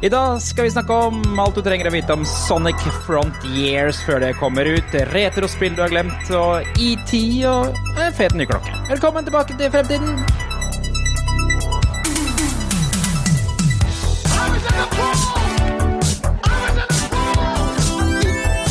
[0.00, 4.20] I dag skal vi snakke om alt du trenger å vite om Sonic Frontiers før
[4.20, 7.12] det kommer ut, retrospill du har glemt, og ET
[7.48, 8.74] og en fet ny klokke.
[8.90, 10.20] Velkommen tilbake til fremtiden.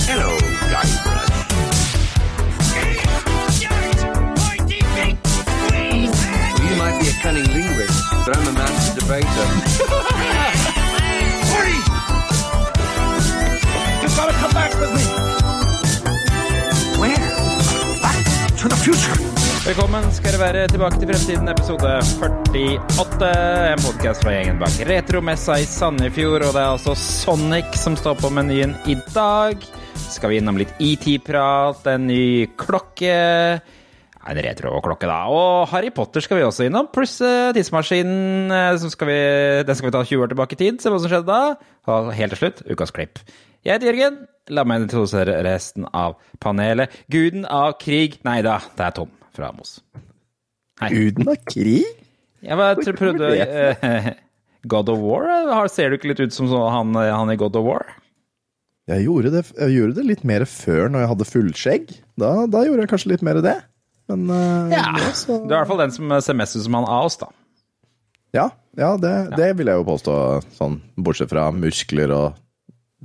[0.05, 0.29] Hello,
[0.69, 1.33] Guybrush.
[6.61, 9.74] You might be a cunning linguist, but I'm a master debater.
[18.85, 23.29] Velkommen skal dere være tilbake til fremtiden, episode 48.
[23.71, 28.19] En podkast fra gjengen bak Retromessa i Sandefjord, og det er altså Sonic som står
[28.19, 29.65] på menyen i dag.
[30.03, 33.15] Skal vi innom litt ET-prat, en ny klokke
[34.25, 35.17] En retroklokke, da.
[35.33, 38.53] Og Harry Potter skal vi også innom, pluss eh, tidsmaskinen.
[38.53, 39.19] eh, skal vi,
[39.65, 41.57] den skal vi ta 20 år tilbake i tid, se hva som skjedde da.
[41.89, 43.25] Og helt til slutt, ukas klipp.
[43.65, 44.25] Jeg heter Jørgen.
[44.53, 46.91] La meg introdusere resten av panelet.
[47.09, 49.79] Guden av krig Nei da, det er Tom fra Amos.
[50.91, 51.85] Guden av krig?
[52.45, 54.09] Jeg bare tror- prøvde uh,
[54.71, 55.67] God of War?
[55.71, 57.85] Ser du ikke litt ut som han, han i God of War?
[58.85, 61.95] Jeg gjorde, det, jeg gjorde det litt mer før, når jeg hadde fullskjegg.
[62.21, 63.55] Da, da gjorde jeg kanskje litt mer det.
[64.11, 64.91] Men uh, Ja.
[64.93, 67.07] nå så Du er i hvert fall den som ser mest ut som han av
[67.09, 67.31] oss, da.
[68.35, 70.13] Ja, ja, det, det vil jeg jo påstå.
[70.59, 72.37] Sånn, bortsett fra muskler og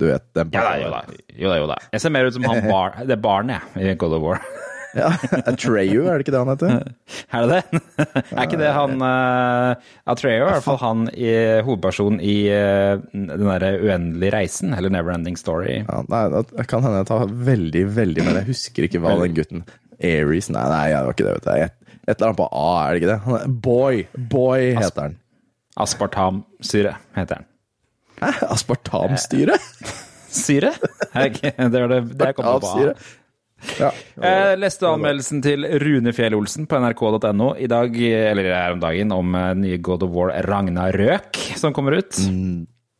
[0.01, 1.03] du vet den Ja da, jo da.
[1.37, 1.79] Jo da, jo da.
[1.93, 4.43] Jeg ser mer ut som han bar, det barnet jeg, i God of War.
[4.91, 5.07] Ja,
[5.47, 6.95] Atreyu, er det ikke det han heter?
[7.31, 8.07] Er det det?
[8.35, 11.29] er ikke det han uh, Atreyu er i hvert fall han i
[11.63, 15.77] hovedpersonen i uh, den derre uendelige reisen, eller Neverending Story.
[15.85, 19.37] Ja, nei, det kan hende jeg tar veldig, veldig Men jeg husker ikke hva den
[19.37, 19.63] gutten
[20.01, 21.37] Aries Nei, nei, det var ikke det.
[21.37, 21.87] vet du.
[22.01, 23.55] Et, eller annet på A, er det ikke det?
[23.63, 24.03] Boy!
[24.33, 25.17] Boy heter han.
[25.79, 27.50] Aspartamsyre heter den.
[28.21, 28.31] Hæ?
[28.53, 29.57] Aspartamstyre?
[30.31, 30.75] Syre?
[31.11, 32.93] Det er det, det jeg kommer på.
[33.77, 33.91] Ja.
[34.17, 39.13] Jeg leste anmeldelsen til Rune Fjell Olsen på nrk.no i dag, eller her om dagen,
[39.13, 42.17] om eh, nye God of War Ragnarøk som kommer ut.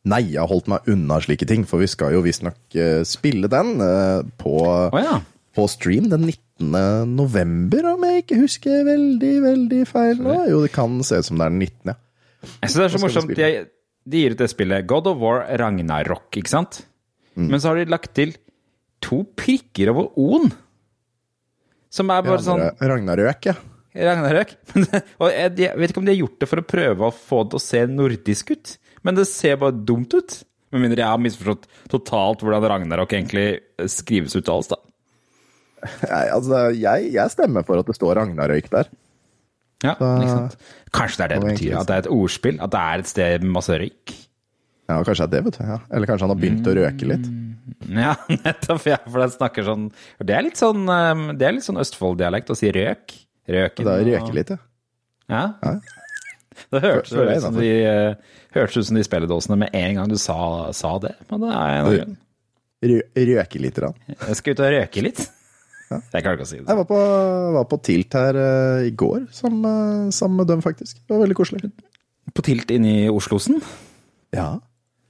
[0.02, 3.50] Nei, jeg har holdt meg unna slike ting, for vi skal jo visstnok uh, spille
[3.50, 5.20] den eh, på, oh, ja.
[5.54, 7.10] på stream den 19.
[7.10, 10.40] november, om jeg ikke husker veldig, veldig feil nå.
[10.50, 11.98] Jo, det kan se ut som det er den 19., ja.
[12.42, 13.30] Jeg synes det er så morsomt.
[13.30, 13.50] Spille?
[14.08, 16.82] De gir ut det spillet God of War Ragnarok, ikke sant?
[17.36, 17.48] Mm.
[17.52, 18.34] Men så har de lagt til
[19.02, 20.52] to prikker over O-en.
[21.92, 23.56] Som er bare sånn Ragnarøk, ja.
[23.92, 24.54] Ragnarøk.
[25.20, 27.42] Og jeg, jeg vet ikke om de har gjort det for å prøve å få
[27.42, 28.72] det til å se nordisk ut,
[29.04, 30.38] men det ser bare dumt ut.
[30.72, 33.60] Med mindre jeg har misforstått totalt hvordan Ragnarok egentlig
[33.92, 34.80] skrives ut alt, da.
[35.82, 38.88] Nei, altså, jeg, jeg stemmer for at det står Ragnarøyk der.
[39.82, 40.58] Ja, sant?
[40.94, 41.78] Kanskje det er det det betyr?
[41.80, 42.60] At det er et ordspill?
[42.62, 44.14] At det er et sted med masse røyk?
[44.90, 45.64] Ja, kanskje det er det, vet du.
[45.70, 45.78] Ja.
[45.90, 47.30] Eller kanskje han har begynt å røke litt.
[47.92, 48.12] Ja,
[48.46, 48.86] nettopp.
[48.90, 49.88] Ja, for den snakker sånn
[50.20, 53.16] Det er litt sånn, um, det er litt sånn Østfold-dialekt å si røk.
[53.52, 53.88] Røken.
[53.88, 54.62] Det er røke litt, ja.
[55.32, 55.44] Ja.
[55.62, 55.74] Ja.
[56.72, 57.68] Det hørtes ut som de,
[58.54, 61.14] hørte ut som de spilledåsene med en gang du sa, sa det.
[61.30, 62.18] Men det er en av grunnen.
[62.82, 62.98] Rø
[63.32, 63.96] røke lite grann.
[64.10, 65.22] Jeg skal ut og røke litt.
[66.12, 66.66] Jeg klarer ikke å si det.
[66.68, 66.98] Jeg var på,
[67.56, 70.98] var på Tilt her uh, i går sammen sammen med dem, faktisk.
[71.06, 71.70] Det var veldig koselig.
[72.32, 73.58] På Tilt inne i Oslosen.
[74.36, 74.50] Ja.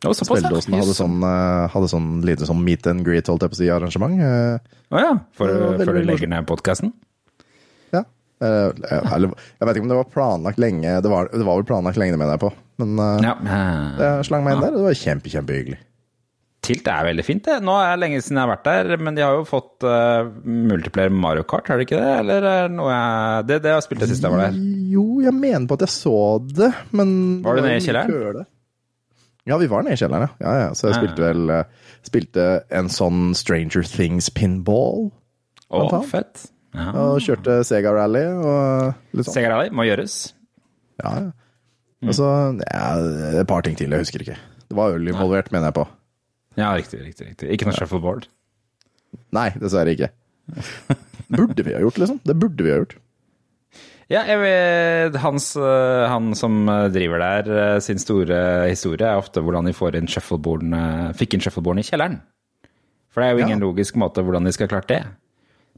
[0.03, 3.55] Å, såpass, hadde sånn, eh, hadde sånn lite sånn meet and greet, holdt jeg på
[3.55, 4.17] å si, arrangement.
[4.19, 4.57] eh,
[4.91, 5.13] Å ja.
[5.39, 6.91] Det veldig før du legger ned podkasten?
[7.95, 8.03] Ja.
[8.43, 10.97] Jeg, jeg vet ikke om det var planlagt lenge.
[11.05, 12.51] Det var, det var vel planlagt lenge, mener jeg på.
[12.83, 13.37] Men Ja.
[13.47, 15.79] jeg slang meg inn der, og det var kjempe, kjempehyggelig.
[16.63, 17.57] Tilt er veldig fint, det.
[17.67, 20.29] Nå er det lenge siden jeg har vært der, men de har jo fått uh,
[20.47, 22.11] multiplayer Mario Kart, har de ikke det?
[22.21, 24.61] Eller er det noe jeg Det, det har jeg spilt det siste jeg var der.
[24.93, 26.15] Jo, jeg mener på at jeg så
[26.47, 28.47] det, men Var du nede i kjelleren?
[29.51, 30.47] Ja, vi var nede i kjelleren, ja.
[30.47, 30.69] ja, ja.
[30.79, 35.09] Så jeg spilte vel uh, Spilte en sånn Stranger Things pinball.
[35.67, 36.45] Å, Blant fett.
[36.77, 36.93] Ja.
[36.99, 39.35] Og kjørte Sega Rally og litt sånn.
[39.35, 40.21] Sega Rally må gjøres.
[41.03, 41.33] Ja, ja.
[42.03, 42.87] Og så ja,
[43.39, 44.39] et par ting til, jeg husker ikke.
[44.67, 45.85] Det var øl involvert, mener jeg på.
[46.59, 47.29] Ja, riktig, riktig.
[47.33, 47.51] riktig.
[47.55, 48.27] Ikke noe shuffleboard.
[49.33, 50.11] Nei, dessverre ikke.
[51.33, 52.21] Burde vi ha gjort, liksom.
[52.27, 52.99] Det burde vi ha gjort.
[54.13, 57.47] Ja, jeg vet, hans, øh, han som øh, driver der,
[57.77, 60.83] øh, sin store historie er ofte hvordan de får inn shuffleboardene,
[61.17, 62.19] fikk inn shuffleboardene i kjelleren.
[63.13, 63.65] For det er jo ingen Ja.
[63.65, 65.01] logisk måte hvordan de skal ha klart det.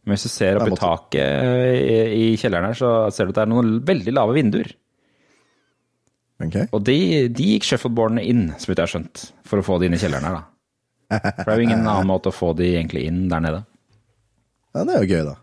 [0.04, 1.46] Men hvis du ser opp i taket
[1.78, 4.72] i, i kjelleren her, så ser du at det er noen veldig lave vinduer.
[6.42, 6.66] Okay.
[6.74, 6.98] Og de,
[7.30, 10.02] de gikk shuffleboardene inn, så vidt jeg har skjønt, for å få det inn i
[10.02, 10.44] kjelleren her, da.
[11.10, 13.62] For det er jo ingen annen måte å få de egentlig inn der nede.
[14.74, 15.36] Ja, det er jo gøy, da.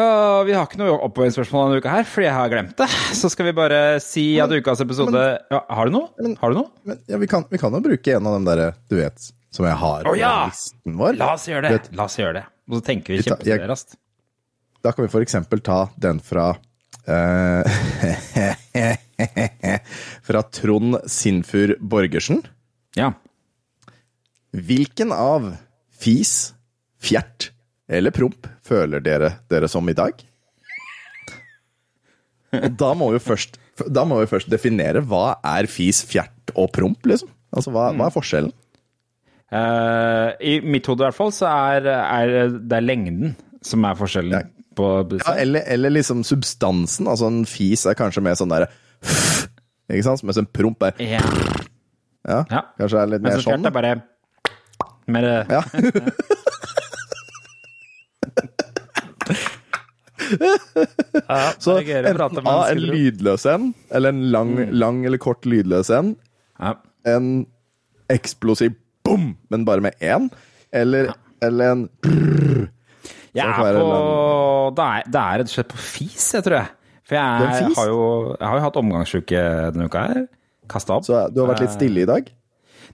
[0.00, 2.86] Åh, vi har ikke noe oppfølgingsspørsmål denne uka her, fordi jeg har glemt det.
[3.18, 6.30] Så skal vi bare si at ukas episode ja, Har du noe?
[6.40, 6.70] Har du noe?
[6.86, 9.66] Men ja, vi, kan, vi kan jo bruke en av dem derre, du vet, som
[9.66, 10.46] jeg har oh, ja!
[10.48, 11.18] listen vår.
[11.20, 11.72] La oss gjøre det.
[11.76, 12.44] Vet- La oss gjøre det.
[12.70, 13.98] Og så tenker vi kjempeseriøst.
[14.80, 17.80] Da kan vi for eksempel ta den fra uh,
[20.30, 22.40] Fra Trond Sinfur Borgersen.
[22.98, 23.12] Ja.
[24.56, 25.52] Hvilken av
[26.00, 26.52] fis,
[27.00, 27.50] fjert
[27.90, 30.18] eller promp føler dere dere som i dag?
[32.56, 36.72] Og da må vi først, da må vi først definere hva er fis, fjert og
[36.74, 37.30] promp, liksom.
[37.54, 38.52] Altså, hva, hva er forskjellen?
[39.50, 43.32] Uh, I mitt hode i hvert fall, så er, er det er lengden
[43.66, 44.42] som er forskjellen Ja.
[44.78, 44.86] på
[45.18, 47.08] Ja, eller, eller liksom substansen.
[47.10, 48.70] Altså, en fis er kanskje mer sånn derre
[49.90, 50.22] Ikke sant?
[50.26, 51.22] Mens en promp er Ja.
[52.28, 52.62] Ja, Ja.
[52.78, 53.66] kanskje er litt Men mer så fjert sånn.
[53.66, 54.02] er bare
[55.08, 55.62] mer Ja.
[61.28, 65.90] ja, Så det enten A, en lydløs en, eller en lang, lang eller kort lydløs
[65.94, 66.14] en.
[66.60, 66.74] Ja.
[67.08, 67.30] En
[68.12, 68.74] eksplosiv
[69.06, 70.28] bom, men bare med én.
[70.72, 71.12] Eller,
[71.42, 71.86] eller en
[73.34, 76.70] Jeg er på Det er, det er rett og slett på fis, jeg tror jeg.
[77.10, 78.02] For Det jeg, har jo,
[78.38, 79.40] jeg har jo hatt omgangsuke
[79.74, 80.26] denne uka her.
[80.70, 81.04] Kasta opp.
[81.08, 82.28] Så du har vært litt stille i dag?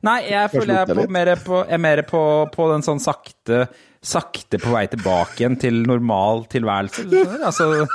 [0.05, 3.67] Nei, jeg føler jeg er, på, mer, på, er mer på, på den sånn sakte
[4.06, 7.02] Sakte på vei tilbake igjen til normal tilværelse.
[7.43, 7.64] Altså,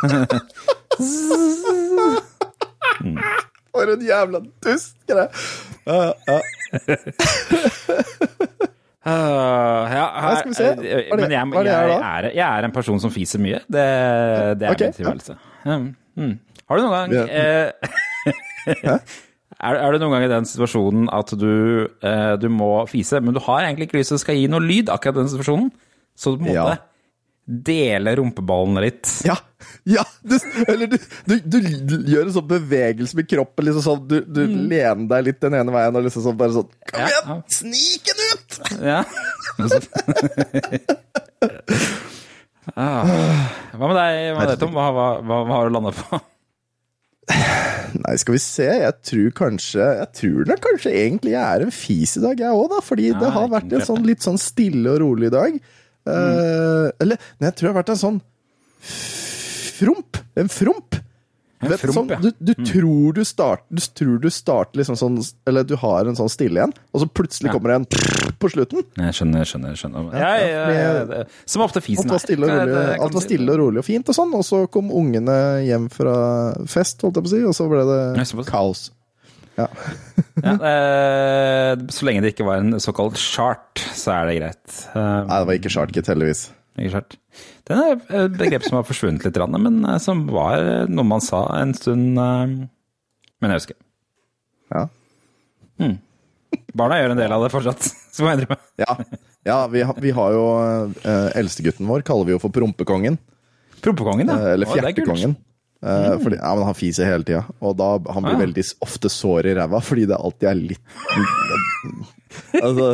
[3.71, 4.97] For en jævla dust!
[5.07, 5.29] greie.
[5.87, 6.11] Øh,
[9.05, 9.15] ja,
[9.95, 10.63] Ja, skal vi se.
[10.63, 11.95] Hva er det- Men jeg, hva er det jeg, her da?
[12.17, 13.59] er, jeg er en person som fiser mye.
[13.71, 13.85] Det,
[14.59, 14.85] det er okay.
[14.85, 15.33] min tilværelse.
[15.65, 16.39] Mm, mm.
[16.67, 17.23] Har du noen gang Ja.
[17.31, 18.99] eh,
[19.61, 21.51] er, er du noen gang i den situasjonen at du,
[22.01, 24.63] eh, du må fise, men du har egentlig ikke lyst til å skal gi noe
[24.63, 25.69] lyd akkurat den situasjonen?
[26.17, 26.65] Så du på en Ja.
[27.45, 29.05] dele rumpeballene litt?
[29.27, 29.37] Ja!
[29.85, 30.35] ja du,
[30.67, 30.97] eller du,
[31.29, 35.41] du, du gjør en sånn bevegelse med kroppen, liksom sånn Du, du lener deg litt
[35.43, 37.25] den ene veien og liksom sånn bare sånn Kom igjen!
[37.29, 37.37] ja.
[37.59, 38.49] Snik den ut!
[38.81, 38.99] Ja.
[42.75, 43.05] ah.
[43.75, 44.75] Hva med deg, hva med deg Tom?
[44.75, 46.21] Hva, hva, hva, har du landet på?
[48.01, 48.65] Nei, skal vi se.
[48.65, 52.57] Jeg tror kanskje Jeg tror nok kanskje egentlig jeg er en fis i dag, jeg
[52.57, 52.81] òg, da.
[52.85, 55.57] Fordi det har vært en sånn litt sånn stille og rolig dag.
[56.09, 58.19] Eh, eller Nei, jeg tror det har vært en sånn
[59.81, 60.21] fromp.
[60.37, 60.97] En fromp.
[61.61, 62.65] En frump, sånn, du, du, mm.
[62.65, 66.57] tror du, start, du tror du starter liksom sånn Eller du har en sånn stille
[66.57, 67.53] igjen, og så plutselig Ja.
[67.53, 68.81] kommer det en på slutten.
[68.97, 69.75] Jeg skjønner, skjønner.
[69.77, 70.07] skjønner.
[70.13, 72.65] Ja, Ja, ja, ja, fordi- ja, det- som ofte fisen Alt var stille og rolig,
[72.73, 75.37] Det- det alt var stille og rolig og fint og sånn, og så kom ungene
[75.67, 78.89] hjem fra fest, holdt jeg på å si, og så ble det kaos.
[79.57, 79.67] Ja.
[80.41, 84.95] Ja, eh, så lenge det ikke var en såkalt chart, så er det greit.
[84.95, 86.49] Nei, det var ikke shartkit, heldigvis.
[86.79, 87.01] Ikke.
[87.67, 91.43] Det er et begrep som har forsvunnet litt, men eh, som var noe man sa
[91.59, 92.53] en stund eh,
[93.41, 93.77] Men jeg husker.
[94.71, 94.85] Ja.
[96.75, 97.85] Barna gjør en del av det fortsatt,
[98.15, 98.57] så må jeg innrømme.
[98.81, 98.95] Ja,
[99.47, 100.43] ja vi, har- vi har jo
[101.03, 103.17] eh, Eldstegutten vår kaller vi jo for prompekongen.
[103.81, 104.35] Prompekongen, ja.
[104.37, 104.71] eh, eller er.
[104.71, 104.79] Mm.
[104.79, 105.35] fjertekongen.
[105.81, 108.41] Eh, fordi, ja, men Han fiser hele tida, og da han blir Ah.
[108.43, 110.79] veldig ofte sår i ræva fordi det alltid er litt
[112.61, 112.91] Altså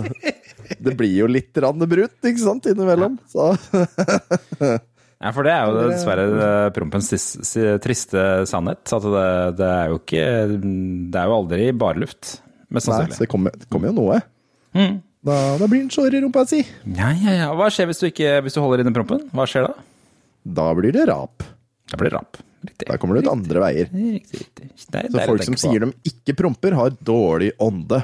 [0.83, 3.17] Det blir jo litt rann brutt, ikke sant, innimellom.
[3.31, 3.53] Så
[5.17, 7.09] Ja, for det er jo dessverre eh, prompens
[7.81, 8.83] triste sannhet.
[8.85, 9.27] At det,
[9.57, 12.35] det er jo ikke Det er jo aldri bare luft,
[12.69, 14.19] mest Nei, så det kommer, det kommer jo noe.
[14.77, 14.99] Mm.
[15.27, 16.61] Da, da blir den sår i rumpa si.
[16.85, 17.47] Ja, ja, ja.
[17.57, 19.25] Hva skjer hvis du, ikke, hvis du holder inne prompen?
[19.33, 19.87] Hva skjer da?
[20.59, 21.43] Da blir det rap.
[21.89, 22.37] Da blir det rap.
[22.67, 22.87] Riktig.
[22.89, 23.89] Da kommer det ut andre veier.
[23.91, 24.69] Riktig, riktig.
[24.85, 25.61] Så folk som på.
[25.65, 28.03] sier de ikke promper, har dårlig ånde.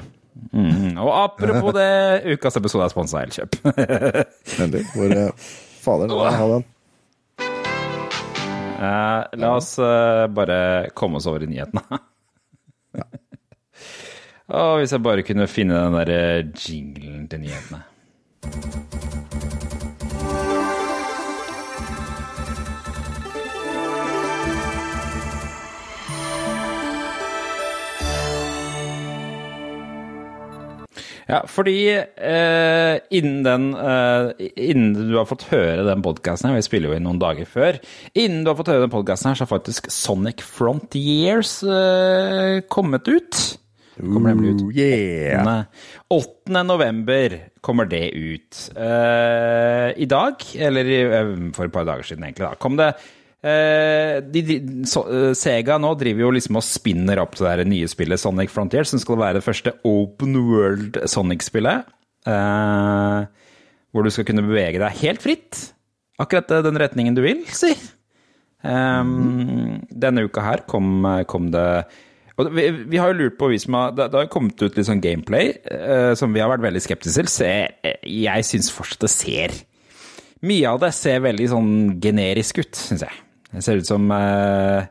[0.51, 0.97] Mm.
[0.97, 3.59] Og apropos det, ukas episode er sponsa av Elkjøp.
[4.63, 4.85] Endelig.
[4.93, 5.49] Hvor eh,
[5.83, 6.69] Fader, må jeg ha den.
[8.83, 12.01] Uh, la oss uh, bare komme oss over i nyhetene.
[14.51, 17.83] Og hvis jeg bare kunne finne den der eh, jinglen til nyhetene.
[31.29, 36.65] Ja, fordi eh, innen den eh, Innen du har fått høre den podkasten her, vi
[36.65, 37.79] spiller jo inn noen dager før
[38.11, 43.07] Innen du har fått høre den podkasten her, så har faktisk Sonic Frontiers eh, kommet
[43.07, 43.41] ut.
[43.95, 45.65] Kommer nemlig ut Ooh, yeah.
[46.09, 46.63] 8.
[46.65, 48.69] november kommer det ut.
[48.75, 52.93] Eh, I dag, eller eh, for et par dager siden egentlig, da, kom det
[53.43, 54.57] de, de,
[54.87, 58.53] så, eh, Sega nå driver jo liksom og spinner opp det der nye spillet Sonic
[58.53, 61.89] Frontier, som skal være det første open world Sonic-spillet.
[62.23, 63.25] Eh,
[63.93, 65.59] hvor du skal kunne bevege deg helt fritt.
[66.21, 67.73] Akkurat eh, den retningen du vil, si.
[68.63, 71.67] Um, denne uka her kom, kom det
[72.49, 74.87] vi, vi, har jo lurt på, vi som har, det, det har kommet ut litt
[74.87, 77.29] sånn gameplay eh, som vi har vært veldig skeptiske til.
[77.29, 79.59] Så jeg, jeg syns fortsatt det ser
[80.43, 83.19] Mye av det ser veldig sånn generisk ut, syns jeg.
[83.53, 84.83] Det ser ut som uh,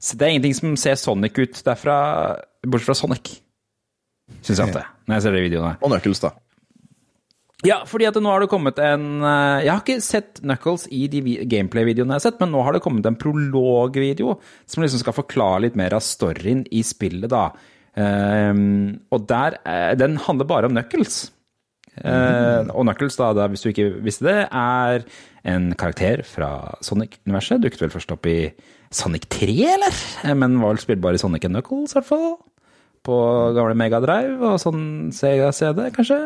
[0.00, 1.98] Det er ingenting som ser Sonic ut derfra,
[2.66, 3.36] bortsett fra Sonic.
[4.42, 5.76] Syns jeg at det når jeg ser de videoene.
[5.80, 6.32] Og Knuckles, da.
[7.64, 11.06] Ja, fordi at nå har det kommet en eh, Jeg har ikke sett Knuckles i
[11.08, 14.34] de gameplay-videoene jeg har sett, men nå har det kommet en prolog-video
[14.68, 17.48] som liksom skal forklare litt mer av storyen i spillet, da.
[17.96, 21.30] Um, og der eh, Den handler bare om Knuckles.
[22.02, 25.06] Uh, og Knuckles, da, da, hvis du ikke visste det, er
[25.46, 26.50] en karakter fra
[26.84, 27.62] Sonic-universet.
[27.62, 28.50] Dukket vel først opp i
[28.94, 30.02] Sonic 3, eller?
[30.36, 32.30] Men var vel spillbar i Sonic and Knuckles, i hvert fall.
[33.06, 33.16] På
[33.56, 36.24] gamle Megadrive og sånn Sega-CD, kanskje.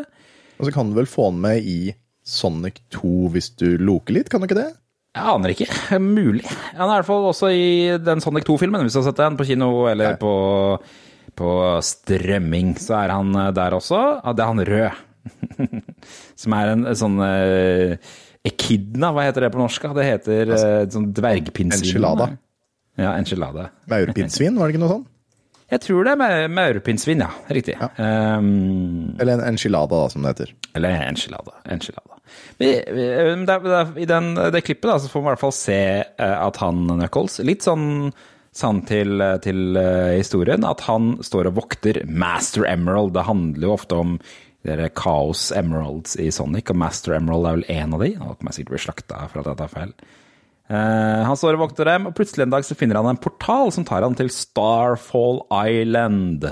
[0.60, 1.80] Og så kan du vel få den med i
[2.26, 4.70] Sonic 2 hvis du loker litt, kan du ikke det?
[5.10, 5.66] Jeg aner ikke.
[5.98, 6.44] Mulig.
[6.76, 9.38] Han er i hvert fall også i den Sonic 2-filmen, hvis du har sett den
[9.40, 10.34] på kino eller på,
[11.34, 12.76] på, strømming.
[12.78, 14.02] Så er han eh, der også.
[14.20, 15.00] Ja, det er han rød.
[16.40, 18.12] Som er en, en sånn uh,
[18.46, 19.90] Echidna, hva heter det på norsk?
[19.96, 21.90] Det heter uh, sånn dvergpinnsvin.
[21.90, 22.30] Enchilada.
[23.00, 23.70] Ja, enchilada.
[23.90, 25.08] Maurpinnsvin, var det ikke noe sånn?
[25.70, 27.28] Jeg tror det er maurpinnsvin, ja.
[27.52, 27.76] Riktig.
[27.78, 27.90] Ja.
[28.40, 30.54] Um, eller en enchilada, da, som det heter.
[30.74, 31.60] Eller enchilada.
[31.70, 32.18] enchilada.
[32.58, 33.06] Vi, vi,
[33.46, 36.60] der, I den, det klippet da, så får vi i hvert fall se uh, at
[36.62, 38.10] han Knuckles Litt sånn
[38.56, 39.76] sann til, til
[40.16, 43.12] historien at han står og vokter Master Emerald.
[43.14, 44.16] Det handler jo ofte om
[44.66, 48.10] dere Chaos Emeralds i Sonic, og Master Emerald er vel én av de.
[48.20, 49.94] Nå kommer sikkert bli slakta for at jeg tar feil.
[50.70, 53.72] Uh, han står og vokter dem, og plutselig en dag så finner han en portal
[53.74, 56.46] som tar han til Starfall Island.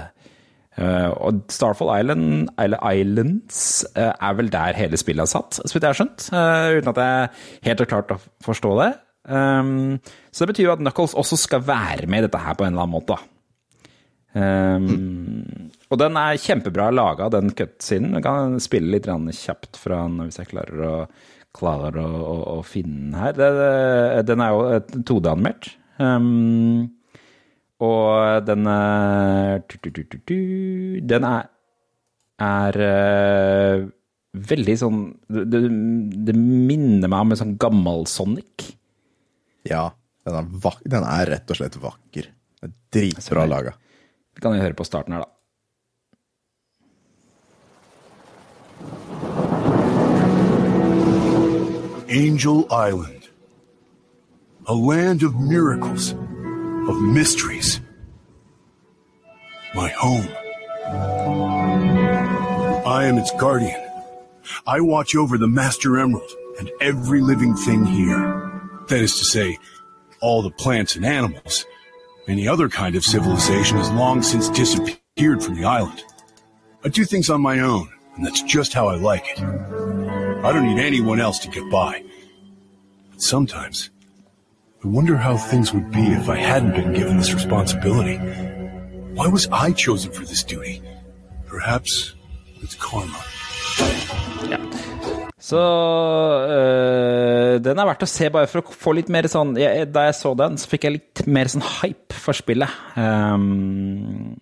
[0.79, 5.71] Uh, og Starfall Island, eller Islands, uh, er vel der hele spillet er satt, så
[5.75, 6.31] vidt jeg har skjønt.
[6.33, 7.31] uten at jeg
[7.69, 8.93] helt har klart å forstå det.
[9.29, 9.99] Um,
[10.33, 12.73] så det betyr jo at Knuckles også skal være med i dette her på en
[12.73, 13.19] eller annen måte.
[14.39, 15.73] Um.
[15.89, 18.19] Og den er kjempebra laga, den cutscenen.
[18.19, 20.95] Jeg kan spille litt kjapt fra den hvis jeg klarer å
[21.59, 23.37] klarer å, å, å finne her.
[23.37, 23.51] Det,
[24.29, 25.71] den er jo 2D-animert.
[25.99, 26.89] Um,
[27.83, 29.63] og den er
[31.13, 31.49] Den er,
[32.43, 33.87] er uh,
[34.51, 35.63] veldig sånn det,
[36.27, 38.73] det, minner meg om en sånn gammel Sonic.
[39.69, 39.89] Ja.
[40.29, 42.27] Den er, den er rett og slett vakker.
[42.93, 43.77] Dritbra laga.
[44.43, 45.25] Kan høre på starten her, da.
[52.11, 53.29] Angel Island.
[54.67, 56.13] A land of miracles,
[56.89, 57.81] of mysteries.
[59.75, 60.29] My home.
[62.87, 63.81] I am its guardian.
[64.67, 68.19] I watch over the Master Emerald and every living thing here.
[68.89, 69.59] That is to say,
[70.21, 71.67] all the plants and animals.
[72.29, 76.05] Any other kind of civilization has long since disappeared from the island.
[76.85, 79.41] I do things on my own, and that's just how I like it.
[79.41, 82.05] I don't need anyone else to get by.
[83.11, 83.89] But sometimes,
[84.85, 88.19] I wonder how things would be if I hadn't been given this responsibility.
[89.15, 90.83] Why was I chosen for this duty?
[91.47, 92.15] Perhaps
[92.61, 93.25] it's karma.
[94.49, 94.88] Ja.
[95.39, 95.59] Så
[96.51, 100.09] øh, den er verdt å se, bare for å få litt mer sånn jeg, Da
[100.09, 102.75] jeg så den, så fikk jeg litt mer sånn hype for spillet.
[102.99, 104.35] Um,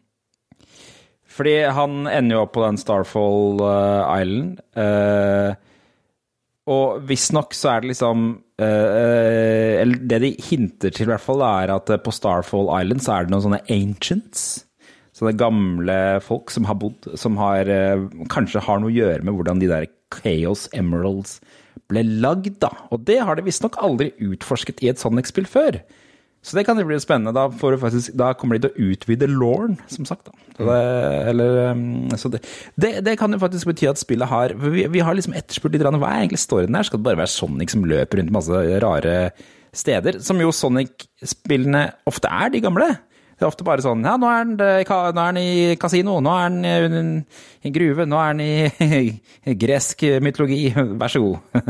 [1.36, 4.62] fordi han ender jo opp på den Starfall uh, Island.
[4.72, 5.52] Uh,
[6.72, 8.22] og visstnok så er det liksom
[8.58, 13.26] Eller det de hinter til, i hvert fall, er at på Starfall Island så er
[13.26, 14.65] det noen sånne ancients.
[15.16, 17.70] Sånne gamle folk som har bodd, som har,
[18.32, 21.38] kanskje har noe å gjøre med hvordan de der Chaos Emeralds
[21.90, 22.72] ble lagd, da.
[22.92, 25.80] Og det har de visstnok aldri utforsket i et Sonic-spill før.
[26.46, 27.34] Så det kan jo bli spennende.
[27.34, 30.30] Da, faktisk, da kommer de til å utvide Lauren, som sagt.
[30.58, 30.76] Det,
[31.32, 31.72] eller,
[32.20, 32.44] så det,
[32.78, 35.82] det, det, kan jo faktisk bety at spillet har Vi, vi har liksom etterspurt litt
[35.84, 36.86] hva er egentlig storyen her?
[36.86, 39.16] Skal det bare være Sonic som løper rundt masse rare
[39.76, 40.20] steder?
[40.24, 42.92] Som jo Sonic-spillene ofte er, de gamle.
[43.36, 46.46] Det er ofte bare sånn Ja, nå er han, er han i kasino, nå er
[46.48, 47.20] han
[47.66, 50.70] i gruve, nå er han i gresk mytologi.
[51.00, 51.62] Vær så god.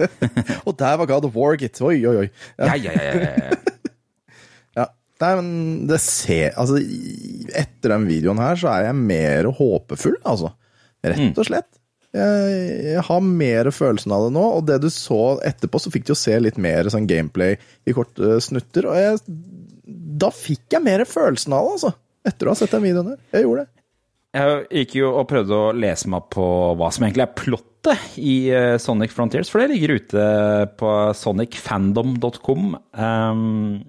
[0.68, 1.80] Og der var God of War, gitt.
[1.84, 2.28] Oi, oi, oi.
[2.60, 3.12] Ja, ja, ja.
[3.16, 3.60] ja, ja.
[5.20, 5.50] Nei, men
[5.90, 10.54] det ser Altså, etter den videoen her så er jeg mer håpefull, altså.
[11.04, 11.34] Rett mm.
[11.36, 11.68] og slett.
[12.10, 16.08] Jeg, jeg, har mer følelsen av det nå, og det du så etterpå, så fikk
[16.08, 17.54] du jo se litt mer sånn gameplay
[17.86, 19.20] i korte snutter, og jeg,
[19.90, 21.92] da fikk jeg mer følelsen av det, altså.
[22.30, 23.20] Etter å ha sett den videoen her.
[23.34, 23.74] Jeg gjorde det.
[24.30, 26.44] Jeg gikk jo og prøvde å lese meg på
[26.78, 30.26] hva som egentlig er plottet i eh, Sonic Frontiers, for det ligger ute
[30.78, 32.76] på sonicfandom.com.
[32.94, 33.80] Um,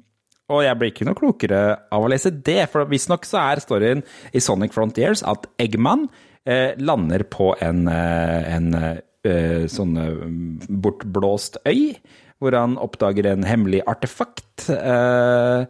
[0.52, 1.62] og jeg blir ikke noe klokere
[1.94, 4.04] av å lese det, for visstnok så er storyen
[4.34, 6.08] i Sonic Frontiers at Eggman
[6.48, 10.26] eh, lander på en, eh, en eh, sånn eh,
[10.68, 11.94] bortblåst øy,
[12.42, 14.66] hvor han oppdager en hemmelig artefakt.
[14.74, 15.70] Eh,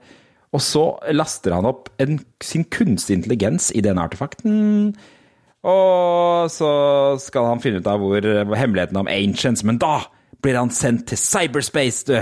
[0.51, 0.83] og så
[1.15, 4.91] laster han opp en, sin kunstige intelligens i den artefakten.
[5.63, 6.71] Og så
[7.21, 9.99] skal han finne ut av hvor, hvor hemmeligheten om Ancients Men da
[10.41, 12.17] blir han sendt til cyberspace, du!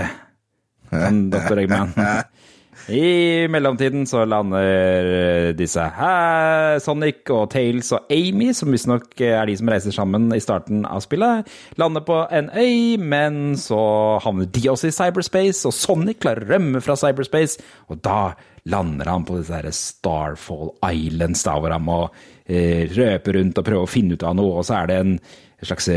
[0.90, 1.62] Han, Dr.
[1.62, 1.94] Eggman.
[2.88, 9.56] I mellomtiden så lander disse her, Sonic og Tails og Amy, som visstnok er de
[9.58, 13.80] som reiser sammen i starten av spillet, lander på en øy, men så
[14.24, 17.60] havner de også i cyberspace, og Sonic klarer å rømme fra cyberspace,
[17.92, 18.32] og da
[18.70, 22.00] lander han på disse her Starfall Islands, da, hvor han må
[22.46, 25.14] eh, røpe rundt og prøve å finne ut av noe, og så er det en
[25.60, 25.88] et slags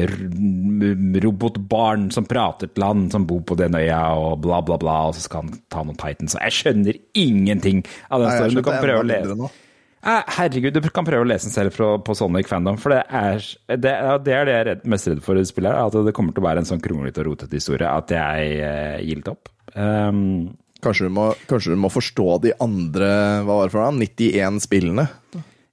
[1.23, 5.17] robotbarn som prater til han, som bor på den øya, og bla, bla, bla, og
[5.17, 6.35] så skal han ta noen Titans.
[6.35, 8.59] Jeg skjønner ingenting av den storyen.
[8.59, 9.51] Du kan prøve å lese
[10.03, 13.45] Herregud, du kan prøve å lese den selv fra, på Sonic Fandom, for det er
[13.71, 13.93] det,
[14.25, 16.47] det, er det jeg er mest redd for i spillet, at det kommer til å
[16.49, 19.47] være en sånn kronglete og rotete historie at jeg eh, gir litt opp.
[19.79, 20.51] Um,
[20.83, 23.09] Kanskje du, må, kanskje du må forstå de andre
[23.47, 25.05] hva var det for noe, 91 spillene?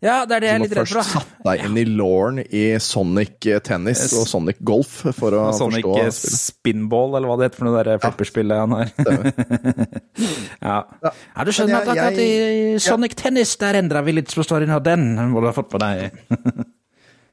[0.00, 1.00] Ja, det er det jeg er litt redd for.
[1.00, 5.58] først satt deg inn i lauren i Sonic tennis og Sonic golf for å Og
[5.58, 6.40] Sonic forstå Sonic.
[6.40, 8.92] Spinball, eller hva det heter for noe der flipperspillet han har.
[10.70, 10.78] ja.
[11.04, 12.30] ja, du skjønner jeg- at akkurat i
[12.80, 15.70] Sonic Sonic Tennis, der endra vi litt på storyen, av den må du ha fått
[15.72, 16.10] på deg.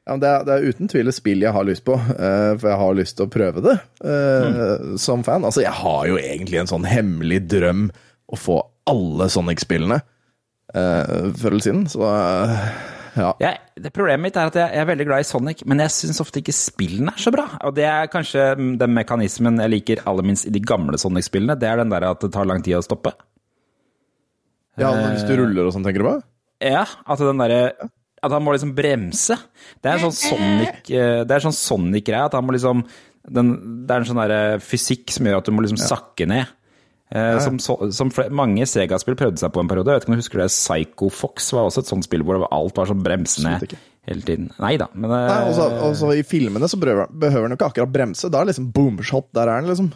[0.08, 2.54] Ja, men det, er, det er uten tvil et spill jeg har lyst på, uh,
[2.56, 3.74] for jeg har lyst til å prøve det
[4.08, 5.44] eh, som fan.
[5.44, 7.90] Altså, jeg har jo egentlig en sånn hemmelig drøm
[8.32, 8.56] å få
[8.88, 9.98] alle Sonic-spillene
[10.74, 12.70] uh, før eller siden, så uh,
[13.18, 13.32] ja.
[13.42, 15.94] Jeg, det Problemet mitt er at jeg, jeg er veldig glad i Sonic, men jeg
[15.94, 17.46] syns ofte ikke spillene er så bra.
[17.66, 21.58] Og det er kanskje den mekanismen jeg liker aller minst i de gamle Sonic-spillene.
[21.58, 23.14] Det er den der at det tar lang tid å stoppe.
[24.78, 24.92] ja.
[24.92, 26.18] Hvis du ruller og sånn, tenker du på?
[26.64, 29.36] Ja, at den derre At han må liksom bremse.
[29.78, 32.80] Det er en sånn Sonic eh, Det er sånn Sonic-greie at han må liksom
[33.30, 33.52] den,
[33.86, 36.50] Det er en sånn derre fysikk som gjør at du må liksom sakke ned.
[37.08, 37.56] Eh, Som,
[37.94, 39.94] som flere, mange Sega-spill prøvde seg på en periode.
[39.94, 42.42] Jeg vet ikke om du husker det, Psycho Fox var også et sånt spill hvor
[42.50, 43.54] alt var sånn bremsende
[44.08, 44.50] hele tiden.
[44.60, 47.70] Nei da, men eh, Nei, også, også I filmene så behøver, behøver den jo ikke
[47.72, 48.28] akkurat bremse.
[48.32, 49.30] Da er det liksom boomshot.
[49.36, 49.88] Der er den liksom.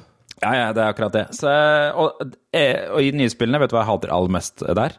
[0.43, 1.27] Ja, ja, det er akkurat det.
[1.37, 1.53] Så,
[2.01, 2.25] og,
[2.57, 4.97] eh, og i de nye spillene, vet du hva jeg hater aller mest der?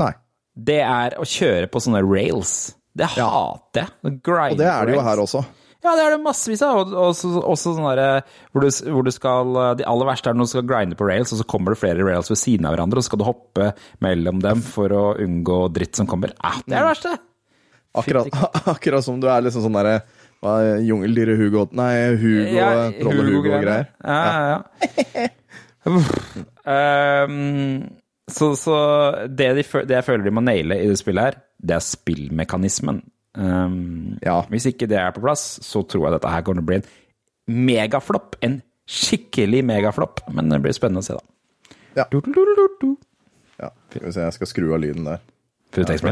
[0.00, 0.12] Nei.
[0.54, 2.54] Det er å kjøre på sånne rails.
[2.94, 3.90] Det hater jeg.
[4.06, 5.42] Og det er det jo her også.
[5.84, 6.78] Ja, det er det massevis av.
[6.80, 8.22] Og også, også sånn derre
[8.54, 11.32] hvor, du- hvor du skal De aller verste er når du skal grinde på rails,
[11.34, 13.68] og så kommer det flere rails ved siden av hverandre, og så skal du hoppe
[14.00, 16.32] mellom dem for å unngå dritt som kommer.
[16.40, 17.14] Ah, det er det verste!
[17.94, 18.26] Akkurat,
[18.74, 20.00] akkurat som du er liksom sånn derre
[20.44, 23.86] hva er Jungeldyret Hugo Nei, Hugo, Ja, Trolle Hugo og greier.
[24.04, 24.58] Ja, ja,
[25.14, 25.28] ja.
[26.64, 27.90] Ehm,
[28.30, 28.76] så så
[29.28, 33.02] det, de, det jeg føler de må naile i det spillet her, det er spillmekanismen.
[33.36, 34.42] Ehm, Ja.
[34.50, 36.76] Hvis ikke det er på plass, så tror jeg dette her kommer til å bli
[36.76, 38.36] en megaflopp.
[38.42, 40.20] En skikkelig megaflopp.
[40.32, 41.74] Men det blir spennende å se, da.
[41.96, 42.04] Ja.
[42.10, 42.32] Du, du,
[42.80, 42.96] du.
[43.60, 45.20] Ja, skal vi se, jeg skal skru av lyden der.
[45.74, 46.02] Ja, det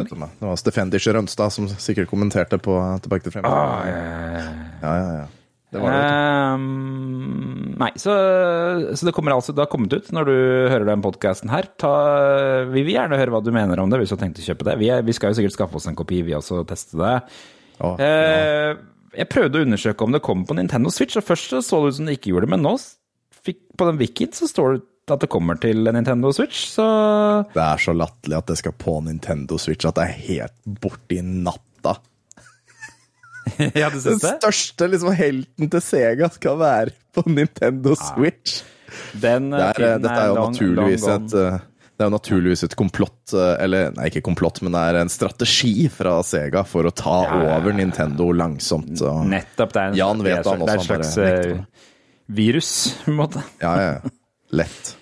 [0.42, 3.52] var- Stefendish Rønstad som sikkert kommenterte på Tilbake til fremtiden.
[3.52, 5.26] Ah, ja, ja, ja.
[5.72, 5.88] Det det.
[5.88, 8.14] Ehm, nei, så,
[8.92, 10.34] så det kommer altså Det har kommet ut når du
[10.68, 11.70] hører den podkasten her.
[11.80, 11.92] Ta,
[12.68, 14.68] vi vil gjerne høre hva du mener om det, hvis du har tenkt å kjøpe
[14.68, 14.76] det.
[14.82, 17.14] Vi, er, vi skal jo sikkert skaffe oss en kopi, vi også, og teste det.
[17.78, 17.86] du.
[17.88, 18.10] uh, ja.
[18.10, 18.82] Eh,
[19.16, 21.98] jeg prøvde å undersøke om det kom på Nintendo Switch, og først så det ut
[21.98, 22.76] som det ikke gjorde det, men nå
[23.42, 26.86] fikk, på den wikien så står det at det kommer til Nintendo Switch, så
[27.52, 31.18] Det er så latterlig at det skal på Nintendo Switch at det er helt borti
[31.24, 31.98] natta.
[33.80, 34.36] Ja, du Den syns det?
[34.42, 38.62] største liksom helten til Sega skal være på Nintendo Switch.
[39.18, 41.60] Den Det er, tiden dette er jo long- naturligvis long et eh,
[41.92, 45.10] det er jo naturligvis et komplott, eh, eller nei, ikke komplott, men det er en
[45.12, 48.94] strategi fra Sega for å ta Ja, over Nintendo langsomt.
[48.98, 49.12] Så.
[49.28, 49.74] Nettopp.
[49.76, 51.62] Det er en, Jan det vet er, det er et slags bare eh,
[52.40, 52.72] virus,
[53.04, 53.44] på en måte.
[53.62, 54.10] ja, ja.
[54.52, 54.96] Lett.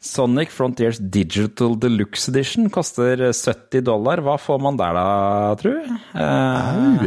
[0.00, 4.22] Sonic Frontiers Digital Deluxe Edition koster 70 dollar.
[4.24, 5.06] Hva får man der da,
[5.60, 5.74] tru?
[6.16, 7.04] Uh!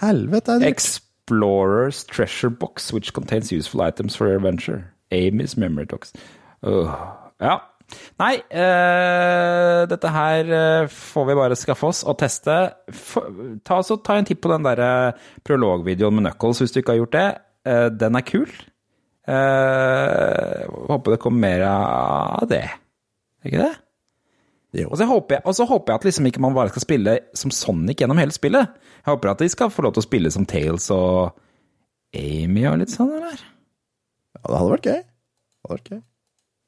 [0.00, 4.84] Helvete, er det Explorers Treasure Box, which contains useful items for your adventure.
[5.10, 6.12] Amy's Memory Box.
[6.62, 6.94] Uh,
[7.40, 7.58] ja.
[8.20, 12.56] Nei, uh, dette her eh, får vi bare skaffe oss og teste.
[12.92, 13.30] For,
[13.64, 16.92] ta, så, ta en titt på den der eh, prologvideoen med Knuckles hvis du ikke
[16.92, 17.28] har gjort det.
[18.00, 18.52] Den er kul.
[20.88, 22.62] Håper det kommer mer av det.
[22.68, 23.74] Er ikke det?
[24.76, 24.90] Jo.
[24.90, 27.14] Og så håper jeg, og så håper jeg at liksom ikke man bare skal spille
[27.36, 28.74] som Sonic gjennom hele spillet.
[29.00, 31.38] Jeg håper at de skal få lov til å spille som Tales og
[32.16, 33.40] Amy og litt sånn, eller?
[34.36, 35.00] Ja, det hadde vært gøy.
[35.00, 36.02] Det hadde vært gøy.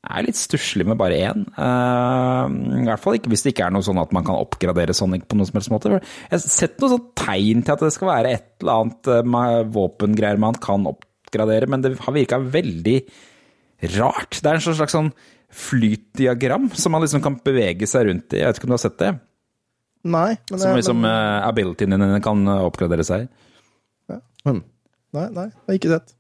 [0.01, 1.43] Jeg er litt stusslig med bare én.
[1.59, 2.49] Uh,
[2.81, 5.27] I hvert fall ikke hvis det ikke er noe sånn at man kan oppgradere Sonic
[5.29, 5.93] på noen som helst måte.
[6.01, 9.75] Jeg har sett noe sånn tegn til at det skal være et eller annet med
[9.77, 12.97] våpengreier man kan oppgradere, men det har virka veldig
[13.99, 14.41] rart.
[14.41, 15.13] Det er en slags sånn
[15.51, 18.41] flytdiagram som man liksom kan bevege seg rundt i.
[18.43, 19.11] Jeg vet ikke om du har sett det?
[20.11, 23.27] Nei, men, Som liksom men uh, abilityen din kan eh, oppgradere seg.
[24.47, 24.63] hmm.
[25.13, 26.15] Nei, nei, det har ikke sett.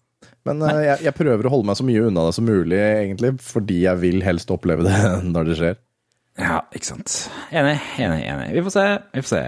[0.48, 3.32] Men eh, jeg, jeg prøver å holde meg så mye unna det som mulig, egentlig,
[3.44, 4.98] fordi jeg vil helst oppleve det
[5.32, 5.80] når det skjer.
[6.40, 7.16] Ja, ikke sant.
[7.52, 8.52] Enig, enig, enig.
[8.56, 8.86] Vi får se.
[9.16, 9.42] Vi får se.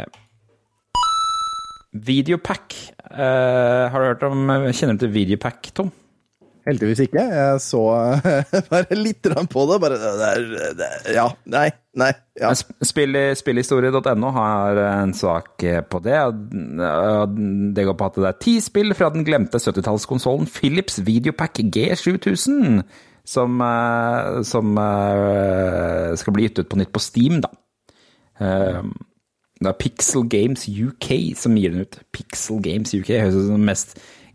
[1.93, 2.77] Videopack.
[3.13, 5.93] Uh, har du hørt om Kjenner du til Videopack, Tom?
[6.67, 7.23] Heldigvis ikke.
[7.27, 7.81] Jeg så
[8.71, 9.79] bare litt på det.
[9.83, 9.97] Bare
[11.13, 11.25] Ja.
[11.51, 11.69] Nei.
[11.99, 12.11] Nei.
[12.39, 12.53] Ja.
[12.57, 16.21] Spill- Spillhistorie.no har en sak på det.
[17.77, 22.83] Det går på at det er ti spill fra den glemte 70-tallskonsollen Philips Videopack G7000
[23.29, 27.51] som, eh, som eh, skal bli gitt ut på nytt på Steam, da.
[28.43, 28.83] Eh,
[29.63, 32.01] Det er Pixel Games UK som gir den ut.
[32.11, 33.93] Pixel Games UK høres ut som den mest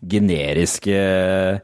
[0.07, 1.57] generiske eh,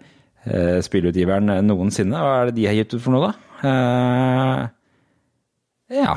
[0.84, 2.20] spillutgiveren noensinne.
[2.20, 3.34] Hva er det de har gitt ut for noe, da?
[3.64, 4.60] Eh,
[6.04, 6.16] ja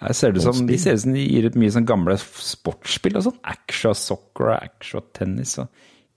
[0.00, 2.16] her ser det ut som, De ser ut som de gir ut mye sånn gamle
[2.20, 3.40] sportsspill og sånn.
[3.52, 5.68] Action soccer og action tennis og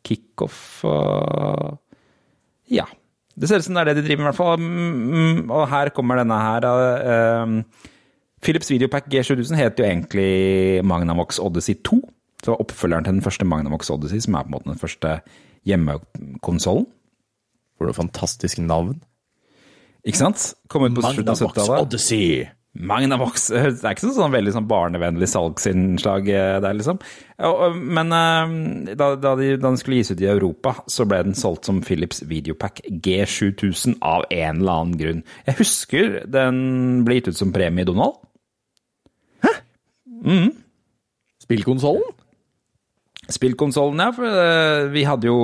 [0.07, 1.79] kickoff og
[2.71, 2.87] Ja.
[3.35, 4.57] Det ser ut som det er det de driver med, i hvert fall.
[4.61, 6.63] Mm, Og her kommer denne her.
[6.63, 7.63] Uh,
[8.45, 11.97] Philips Videopack G7000 heter jo egentlig Magnavox Odyssey 2.
[12.43, 14.79] Så det var oppfølgeren til den første Magnavox Odyssey, som er på en måte den
[14.79, 15.15] første
[15.65, 16.85] hjemmekonsollen.
[17.77, 18.99] For noe fantastisk navn.
[20.03, 20.49] Ikke sant?
[20.71, 21.87] Kom ut på slutten av 70-tallet.
[21.87, 22.43] Odyssey.
[22.73, 26.99] Magnavox Det er ikke sånn, sånn veldig sånn barnevennlig salgsinnslag eh, der, liksom.
[27.77, 31.37] Men eh, da, da, de, da den skulle gis ut i Europa, så ble den
[31.37, 35.21] solgt som Philips Videopack G7000 av en eller annen grunn.
[35.45, 38.17] Jeg husker den ble gitt ut som premie, Donald.
[39.45, 39.53] Hæ?
[41.45, 42.09] Spillkonsollen?
[43.31, 44.11] Spillkonsollen, ja.
[44.17, 45.39] For eh, vi hadde jo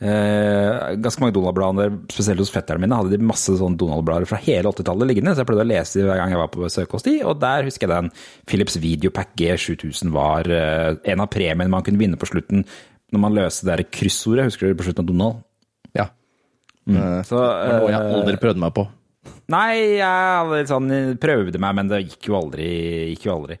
[0.00, 2.96] ganske mange Donald-blader, spesielt hos fetterne mine.
[2.96, 6.06] hadde de masse sånn Donald-blader fra hele 80-tallet liggende, så jeg pleide å lese de
[6.06, 8.08] hver gang jeg var på besøk hos de, og der husker jeg den
[8.48, 12.64] Philips Videopack G7000 var eh, en av premiene man kunne vinne på slutten
[13.10, 14.46] når man løste det der kryssordet.
[14.48, 15.42] Husker du på slutten av Donald?
[15.98, 16.06] Ja.
[16.86, 17.20] Mm.
[17.26, 18.86] Så, det var noe jeg eh, aldri prøvde meg på.
[19.50, 22.68] Nei, jeg hadde litt sånn, prøvde meg, men det gikk jo aldri.
[23.12, 23.58] Gikk jo aldri.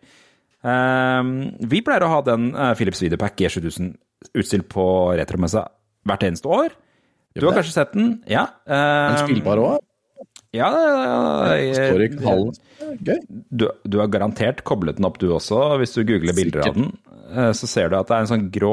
[0.70, 1.34] Ehm,
[1.72, 3.92] vi pleier å ha den eh, Philips Videopack G7000
[4.36, 4.84] utstilt på
[5.16, 5.64] retromessa
[6.08, 6.74] hvert eneste år.
[7.38, 8.08] Du har kanskje sett den?
[8.30, 8.46] Ja.
[8.66, 9.78] En ehm, spillbar òg?
[10.56, 10.66] Ja,
[11.76, 12.50] Står i hallen.
[13.06, 13.18] Gøy.
[13.54, 16.88] du, du har garantert koblet den opp du også, hvis du googler bilder av den.
[17.30, 18.72] eh, Så ser du at det er en sånn grå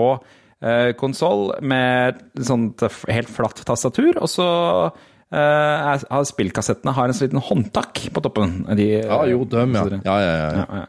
[0.63, 4.47] eh, konsoll med sånt helt flatt tastatur, og så
[5.29, 8.63] eh, har spillkassettene har en sånn liten håndtak på toppen.
[8.79, 9.85] De, Ja, jo, dem, ja.
[10.01, 10.49] Ja, ja, ja.
[10.63, 10.85] ja, ja.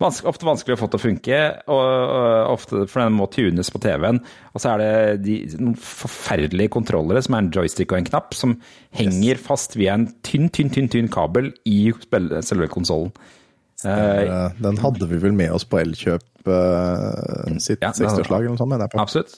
[0.00, 3.68] Vanske, ofte vanskelig å få til å funke, og, og ofte, for den må tunes
[3.72, 4.22] på TV-en.
[4.54, 4.92] Og så er det
[5.26, 8.54] de, noen forferdelige kontrollere, som er en joystick og en knapp, som
[8.96, 11.90] henger fast via en tynn, tynn, tynn, tynn kabel i
[12.46, 13.12] selve konsollen.
[13.84, 18.52] Eh, Den hadde vi vel med oss på Elkjøp uh, sitt Ja, det 60-årslag eller
[18.54, 19.00] noe sånt, mener jeg på.
[19.04, 19.36] Absolutt.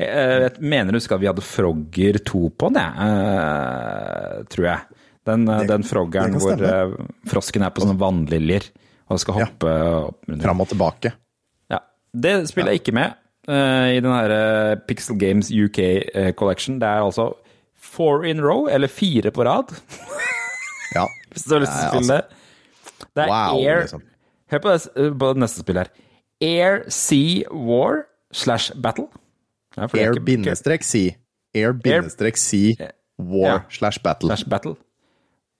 [0.00, 3.00] Jeg, jeg mener du husker at vi hadde Frogger 2 på den.
[3.08, 5.00] Eh, tror jeg.
[5.28, 6.94] Den, eh, Det- den froggeren hvor eh,
[7.32, 8.68] frosken er på sånne vannliljer
[9.12, 9.46] og skal Ja.
[9.50, 9.72] hoppe
[10.08, 10.42] opp rundt.
[10.46, 11.12] Fram og tilbake.
[11.70, 11.78] Ja.
[12.14, 13.12] Det spiller jeg ikke med
[13.48, 16.78] uh, i den her eh, Pixel Games UK eh, Collection.
[16.80, 17.30] Det er altså
[17.76, 19.72] four in row, eller fire på rad,
[20.96, 21.06] Ja.
[21.32, 22.38] hvis du har lyst til å spille det.
[23.12, 24.02] Det er Wow, Air liksom.
[24.52, 25.90] Hør på, det, på det neste spillet her.
[26.42, 29.06] Air Sea War slash Battle.
[29.76, 31.14] Ja, Air bindestrek Sea.
[31.56, 33.58] Air bindestrek Sea war Ja.
[33.70, 34.28] slash battle.
[34.28, 34.74] slash battle.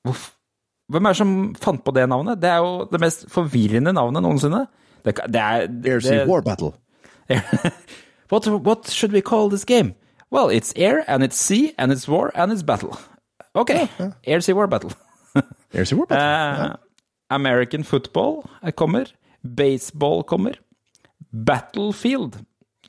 [0.06, 0.32] Hvorf-
[0.92, 2.40] Hvem er det som fant på det navnet?
[2.42, 4.66] Det er jo det mest forvirrende navnet noensinne.
[5.02, 6.74] Det, det er Air C war battle.
[8.31, 9.94] what, what should we call this game?
[10.31, 12.96] Well, it's air, and it's sea, and it's war, and it's battle.
[13.55, 13.70] Ok,
[14.24, 14.92] air, sea, war, battle.
[15.74, 16.24] Air sea, war battle.
[16.24, 16.76] Eh,
[17.28, 19.05] American football kommer.
[19.42, 20.55] Baseball kommer.
[21.33, 22.38] Battlefield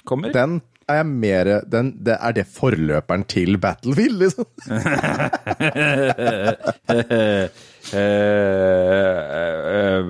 [0.05, 0.31] kommer.
[0.31, 4.45] Den er jeg mer den, det Er det forløperen til Battlefield, liksom?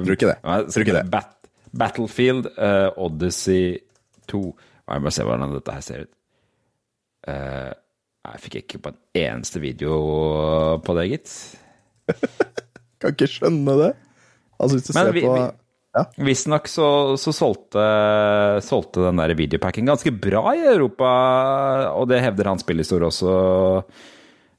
[0.04, 0.38] Tror ikke det.
[0.44, 1.06] Tror ikke det.
[1.14, 1.30] Bat
[1.74, 3.80] Battlefield uh, Odyssey
[4.30, 4.42] 2.
[4.94, 6.12] Jeg må se hvordan dette her ser ut.
[7.24, 7.72] Eh,
[8.28, 9.96] jeg fikk ikke på en eneste video
[10.84, 11.32] på det, gitt.
[13.02, 13.90] Kan ikke skjønne det.
[14.60, 15.38] Altså, hvis du Men ser vi- på
[15.94, 16.04] ja.
[16.26, 16.88] Visstnok så,
[17.22, 17.82] så solgte,
[18.66, 21.10] solgte den der videopacken ganske bra i Europa,
[21.94, 23.34] og det hevder han spillhistorie også.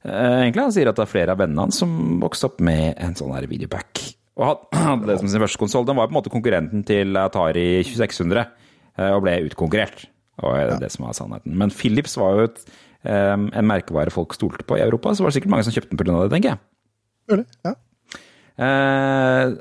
[0.05, 1.91] Eh, Egentlig Han sier at det er flere av vennene hans som
[2.21, 4.03] vokste opp med en sånn her videopack.
[4.35, 5.85] Og han hadde det som sin første konsoll.
[5.87, 8.49] Den var på en måte konkurrenten til Atari 2600,
[8.99, 10.05] eh, og ble utkonkurrert.
[10.43, 11.55] Og det er det som var sannheten.
[11.55, 12.59] Men Philips var jo et,
[13.07, 15.95] eh, en merkevare folk stolte på i Europa, så var det sikkert mange som kjøpte
[15.95, 16.19] den pga.
[16.21, 16.59] det, tenker jeg.
[17.31, 17.73] Mulig, ja.
[18.65, 19.55] Eh,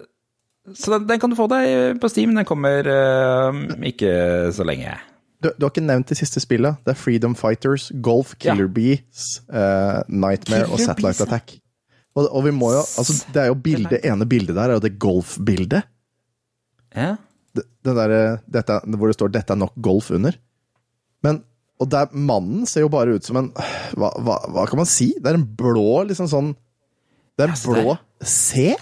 [0.74, 2.34] så den, den kan du få deg på Steam.
[2.34, 4.98] Den kommer eh, ikke så lenge.
[5.44, 6.78] Du, du har ikke nevnt det siste spillet.
[6.86, 8.72] Det er Freedom Fighters, Golf, Killer Ja.
[8.72, 11.26] Bees, uh, Nightmare og Satellite Bees, ja.
[11.28, 11.56] Attack.
[12.14, 14.84] Og, og vi må jo, altså Det er jo bildet, ene bildet der er jo
[14.84, 15.90] det golfbildet.
[16.94, 17.16] Ja.
[17.54, 18.14] Det, det der,
[18.50, 20.38] dette, hvor det står 'dette er nok golf' under.
[21.22, 21.42] Men,
[21.82, 23.50] og der, mannen ser jo bare ut som en
[23.98, 25.12] hva, hva, hva kan man si?
[25.18, 26.54] Det er en blå liksom sånn
[27.34, 28.72] Det er en blå C.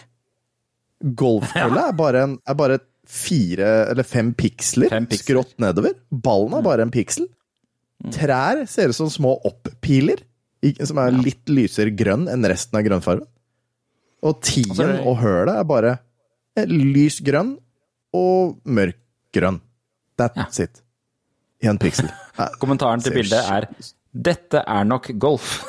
[1.02, 2.78] Golfkølla er bare en er bare
[3.12, 5.24] fire eller fem piksler, Fem piksler.
[5.26, 5.94] skrått nedover.
[6.10, 7.26] Ballen er bare en piksel.
[8.12, 10.22] Trær ser ut som små oppiler,
[10.82, 13.26] som er litt lysere grønn enn resten av grønnfargen.
[14.22, 15.92] Og tien Og hølet er bare
[16.56, 17.56] eh, lys grønn
[18.14, 18.98] og mørk
[19.34, 19.60] grønn.
[20.18, 20.82] That's it.
[21.62, 22.08] I en piksel.
[22.62, 23.68] Kommentaren til bildet er
[24.12, 25.62] 'Dette er nok golf'.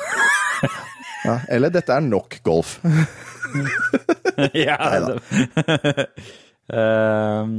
[1.24, 2.78] Ja, eller 'dette er nok golf'.
[4.54, 4.76] ja,
[6.72, 7.50] Ehm,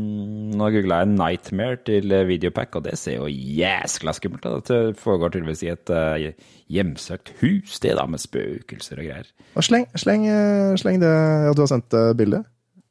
[0.58, 4.66] nå googla jeg 'Nightmare' til videopack, og det ser jo jæskla skummelt ut.
[4.66, 6.34] Det foregår tydeligvis i et uh,
[6.74, 9.30] hjemsøkt hus, det da, med spøkelser og greier.
[9.56, 12.46] Og sleng, sleng, eh, sleng det Ja, du har sendt eh, bildet?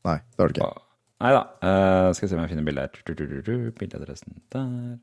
[0.04, 0.66] Nei, det har du ikke.
[0.70, 0.80] Og-
[1.24, 1.42] Nei da.
[1.62, 3.70] Uh, skal se om jeg finner bildet her.
[3.78, 4.98] Bildeadressen der,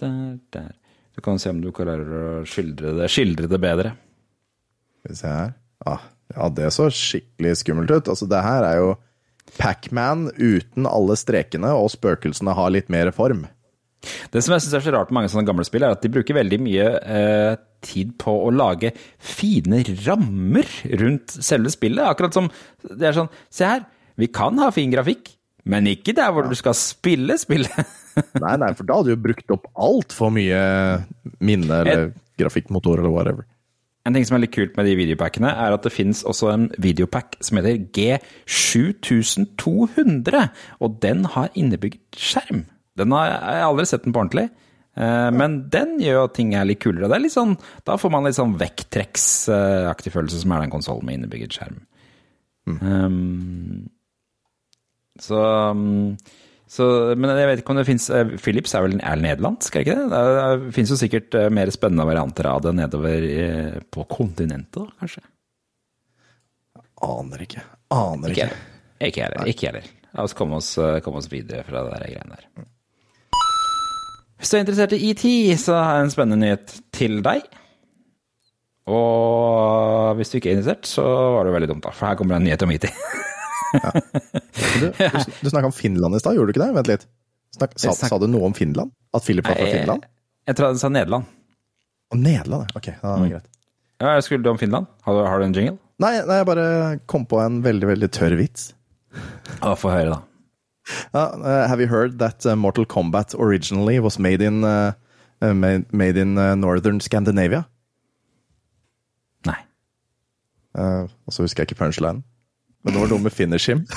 [0.00, 0.72] der, der.
[1.16, 3.92] Du kan se om du klarer å skildre det, skildre det bedre.
[5.00, 5.52] Skal vi se her.
[5.84, 8.08] Ah, ja, det så skikkelig skummelt ut.
[8.08, 8.96] Altså, det her er jo
[9.58, 13.46] Pacman uten alle strekene, og spøkelsene har litt mer form.
[14.30, 16.12] Det som jeg syns er så rart med mange sånne gamle spill, er at de
[16.14, 20.68] bruker veldig mye eh, tid på å lage fine rammer
[21.00, 22.04] rundt selve spillet.
[22.06, 22.50] Akkurat som
[22.86, 23.84] det er sånn Se her,
[24.18, 25.32] vi kan ha fin grafikk,
[25.68, 27.74] men ikke der hvor du skal spille spillet.
[28.42, 30.58] Nei, nei, for da hadde du brukt opp altfor mye
[31.44, 32.08] minne eller
[32.40, 33.46] grafikkmotor eller whatever.
[34.08, 36.62] En ting som er litt kult med de videopackene, er at det finnes også en
[36.80, 40.48] videopack som heter G7200,
[40.80, 42.62] og den har innebygd skjerm.
[42.98, 44.46] Den har jeg har aldri sett den på ordentlig,
[44.96, 47.08] eh, men den gjør at ting er litt kulere.
[47.10, 51.04] Det er litt sånn, da får man litt sånn vekktrekksaktig følelse, som er den konsollen
[51.08, 51.78] med innebygget skjerm.
[52.68, 53.88] Um,
[55.20, 55.38] så,
[55.72, 56.16] um,
[56.68, 58.10] så Men jeg vet ikke om det fins
[58.44, 60.22] Philips er vel er vel nederlandsk, er det ikke det?
[60.68, 64.88] Det fins jo sikkert eh, mer spennende varianter av det nedover eh, på kontinentet, da,
[65.00, 65.24] kanskje?
[67.08, 67.62] Aner ikke.
[67.94, 68.48] Aner Ikke
[69.00, 69.22] ikke.
[69.22, 69.48] heller.
[69.48, 69.86] Ikke heller.
[70.16, 72.66] La oss komme oss, eh, komme oss videre fra det der greiene der.
[74.38, 75.24] Hvis du er interessert i ET,
[75.58, 77.46] så har jeg en spennende nyhet til deg.
[78.88, 81.04] Og hvis du ikke er interessert, så
[81.34, 81.92] var det veldig dumt, da.
[81.96, 82.78] For her kommer det en nyhet om E
[83.72, 84.92] Du, du,
[85.42, 86.74] du snakka om Finland i stad, gjorde du ikke det?
[86.78, 87.06] Vent litt.
[87.56, 88.92] Snak, sa, snak- sa du noe om Finland?
[89.16, 90.06] At Philip var fra Finland?
[90.48, 91.24] Jeg tror han sa Nederland.
[92.12, 93.48] Og Nederland, Ok, Ok, ja, det var greit.
[94.00, 94.86] Ja, Skulle du om Finland?
[95.04, 95.78] Har du, har du en jingle?
[96.00, 96.66] Nei, nei, jeg bare
[97.10, 98.70] kom på en veldig, veldig tørr vits.
[99.62, 100.22] Ja, Få høre, da.
[101.12, 104.92] Uh, uh, have you heard that uh, Mortal Kombat originally was made in uh,
[105.42, 107.64] made, made in northern Scandinavia?
[109.48, 109.58] Nei.
[110.78, 112.22] Og så husker jeg ikke punchlinen.
[112.84, 113.82] Men det var noe med finish him.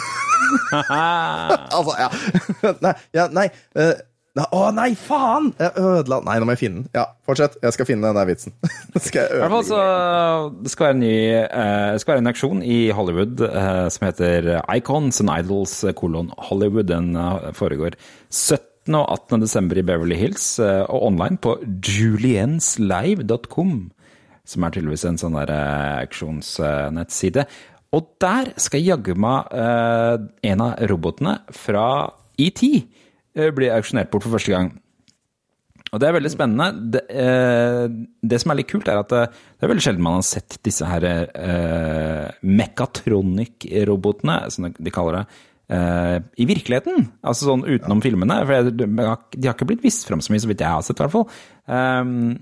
[0.72, 2.10] altså, ja.
[2.86, 3.46] nei, ja, nei.
[3.78, 3.94] uh,
[4.36, 5.52] nei, Å nei, faen!
[5.60, 6.89] Jeg ødela Nei, nå må jeg finne den.
[6.98, 7.58] Ja, fortsett.
[7.63, 8.56] Jeg skal finne den der vitsen.
[9.06, 9.82] skal jeg I hvert fall så
[10.63, 11.13] Det skal være en ny
[11.44, 15.96] eh, Det skal være en aksjon i Hollywood uh, som heter Icons and Idols eh,
[15.98, 16.89] kolon Hollywood.
[16.91, 17.98] Den uh, foregår
[18.32, 18.96] 17.
[18.98, 19.41] og 18.
[19.44, 21.52] desember i Beverly Hills eh, og online på
[21.86, 23.74] julienslive.com,
[24.48, 27.46] som er tydeligvis en sånn der eh, aksjonsnettside.
[27.91, 30.15] Og der skal jaggu meg eh,
[30.51, 31.86] en av robotene fra
[32.39, 34.71] ET eh, bli auksjonert bort for første gang.
[35.91, 36.67] Og det er veldig spennende.
[36.93, 37.86] Det, eh,
[38.23, 39.25] det som er litt kult, er at det,
[39.60, 45.41] det er veldig sjelden man har sett disse her eh, mekatronic-robotene, som de kaller det,
[45.75, 47.10] eh, i virkeligheten.
[47.27, 48.39] Altså sånn utenom filmene.
[48.47, 50.88] For de har de har ikke blitt vist fram så mye, så vidt jeg har
[50.88, 51.27] sett, i hvert fall.
[51.67, 52.39] Um,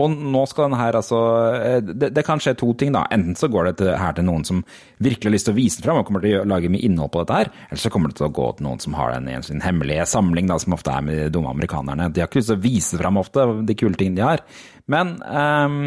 [0.00, 1.18] og nå skal den her altså
[1.54, 3.04] eh, det, det kan skje to ting, da.
[3.14, 4.64] Enten så går det til, her til noen som
[5.04, 7.12] virkelig har lyst til å vise den fram og kommer til å lage mye innhold
[7.14, 7.52] på dette her.
[7.68, 10.08] Eller så kommer det til å gå til noen som har den i sin hemmelige
[10.10, 12.10] samling, da, som ofte er med de dumme amerikanerne.
[12.10, 14.44] De har ikke lyst til å vise fram ofte de kule tingene de har.
[14.90, 15.78] Men um,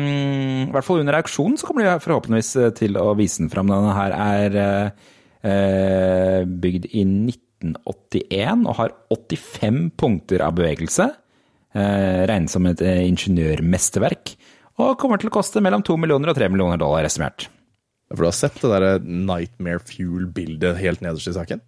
[0.63, 3.69] i hvert fall under auksjonen så kommer de forhåpentligvis til å vise den fram.
[3.69, 5.13] Denne her er eh,
[5.47, 11.11] Eh, bygd i 1981 og har 85 punkter av bevegelse.
[11.77, 14.33] Eh, regnes som et eh, ingeniørmesterverk.
[14.81, 17.47] Og kommer til å koste mellom 2 millioner og 3 millioner dollar estimert.
[18.09, 21.61] For du har sett det der Nightmare Fuel-bildet helt nederst i saken?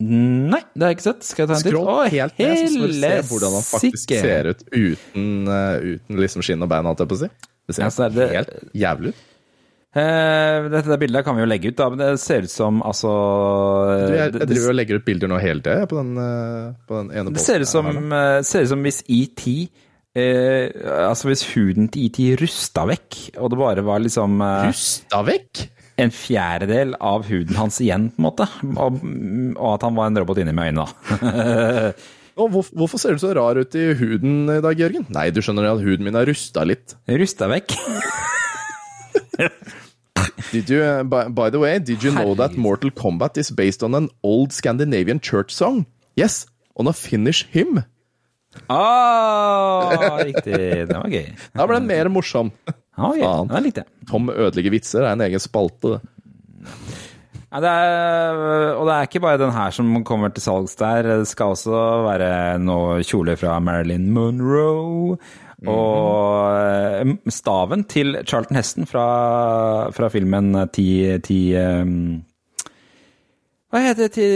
[0.00, 1.26] Nei, det har jeg ikke sett.
[1.28, 1.76] Skal jeg ta en titt?
[1.78, 6.22] Å, helt ned, så skal du se hvordan han faktisk ser ut uten, eh, uten
[6.24, 7.30] liksom skinn og bein, holdt jeg på å si.
[7.68, 9.22] Det ser er det- helt jævlig ut.
[9.94, 13.10] Eh, dette bildet kan vi jo legge ut, da, men det ser ut som altså
[14.10, 17.12] jeg, jeg driver og legger ut bilder nå hele tida på, den, eh, på den
[17.12, 19.44] ene Det posten ser ut som, eh, ser ut som hvis ET
[20.18, 20.66] eh,
[21.04, 25.62] Altså hvis huden til ET rusta vekk, og det bare var liksom eh, Rusta vekk!
[25.94, 28.48] en fjerdedel av huden hans igjen, på en måte.
[28.66, 28.96] Og,
[29.54, 31.94] og at han var en robot inni med øynene, da.
[32.42, 35.06] Og hvorfor ser du så rar ut i huden i dag, Jørgen?
[35.14, 36.98] Nei, du skjønner at huden min er rusta litt.
[37.06, 37.78] rusta vekk.
[40.52, 43.82] Did you, uh, by, by the way, did you know that Mortal Kombat is based
[43.82, 45.86] on an old Scandinavian church song?
[46.16, 47.84] Yes, on a Finnish hymn.
[48.70, 50.86] Ah, riktig.
[50.88, 51.30] Det var gøy.
[51.54, 52.52] Da ble den mer morsom.
[52.66, 53.22] Ja, gøy.
[53.22, 53.54] Faen.
[53.64, 53.86] Likte.
[54.10, 55.96] Tom ødelegger vitser er en egen spalte.
[55.96, 56.00] det.
[57.54, 58.38] Ja, det er,
[58.74, 61.06] og det er ikke bare den her som kommer til salgs der.
[61.06, 65.14] Det skal også være noe kjole fra Marilyn Monroe.
[65.70, 69.06] Og eh, staven til Charlton Heston fra,
[69.96, 70.86] fra filmen Ti,
[71.24, 72.22] ti um,
[73.72, 74.12] Hva heter det?
[74.16, 74.28] Ti,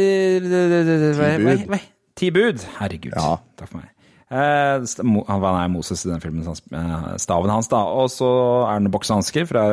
[0.49, 1.85] hva- hva- hva-
[2.19, 2.65] Ti bud.
[2.81, 3.15] Herregud.
[3.15, 3.37] Ja.
[3.59, 3.91] Takk for meg.
[4.29, 4.85] Eh,
[5.29, 7.77] Han er Moses i den filmen, eh, staven hans, da.
[7.77, 8.29] Og så
[8.69, 9.67] er det boksehansker fra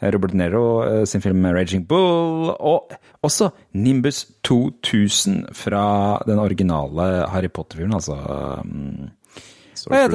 [0.00, 2.54] Robert Nero sin film 'Raging Bull'.
[2.60, 8.16] Og også Nimbus 2000 fra den originale Harry Potter-filmen, altså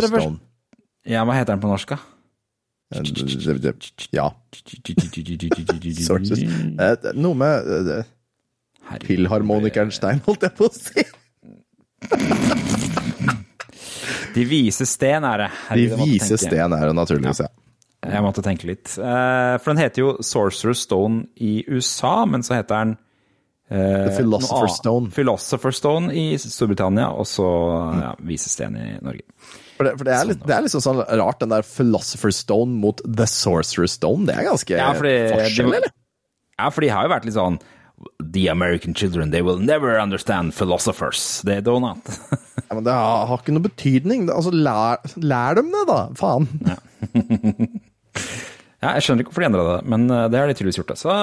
[0.01, 0.23] det først?
[0.23, 0.39] Stone.
[1.05, 1.99] Ja, hva heter den på norsk, da?
[2.95, 3.01] Eh,
[4.13, 4.27] Ja.
[6.05, 6.43] Sorcerer's-
[6.79, 8.03] Eh, Noe med eh,
[9.07, 11.03] Filharmonikeren Stein, holdt jeg på å si.
[14.35, 15.49] De vise sten er det.
[15.49, 17.49] De Herregud, vise sten er det naturligvis, ja.
[18.05, 18.91] Jeg måtte tenke litt.
[19.01, 22.91] Eh, For den heter jo Sorcerer's Stone i USA, men så heter den
[23.71, 24.75] eh, The Philosopher's.
[24.77, 25.09] Stone.
[25.15, 27.47] Philosopher's Stone i Storbritannia, og så
[28.03, 29.25] ja, Visesten i Norge.
[29.75, 32.77] For det, for det, er litt, det er liksom sånn rart, den der Philosopher's Stone
[32.79, 34.25] mot The Sorcerer's Stone.
[34.29, 35.91] Det er ganske Ja, fordi, forskjell, eller?
[36.59, 37.57] ja, for de har jo vært litt sånn
[38.19, 41.41] The American children, they will never understand philosophers.
[41.47, 41.99] They do not.
[42.65, 44.25] Ja, men det har, har ikke noe betydning.
[44.33, 45.99] Altså, lær, lær dem det, da!
[46.19, 46.47] Faen.
[48.83, 50.91] Ja, jeg skjønner ikke hvorfor de endra det, men eh, det har de tydeligvis gjort.
[50.91, 50.97] det.
[51.01, 51.13] Så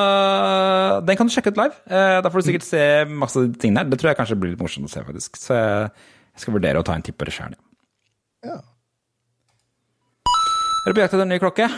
[1.07, 1.77] den kan du sjekke ut live.
[1.87, 3.87] Eh, Da får du sikkert se masse ting der.
[3.93, 5.37] Det tror jeg kanskje blir litt morsomt å se, faktisk.
[5.39, 7.55] Så jeg skal vurdere å ta en tipp på det sjøl.
[7.55, 7.61] Ja.
[8.43, 8.63] Er
[10.91, 11.69] du på jakt etter en ny klokke?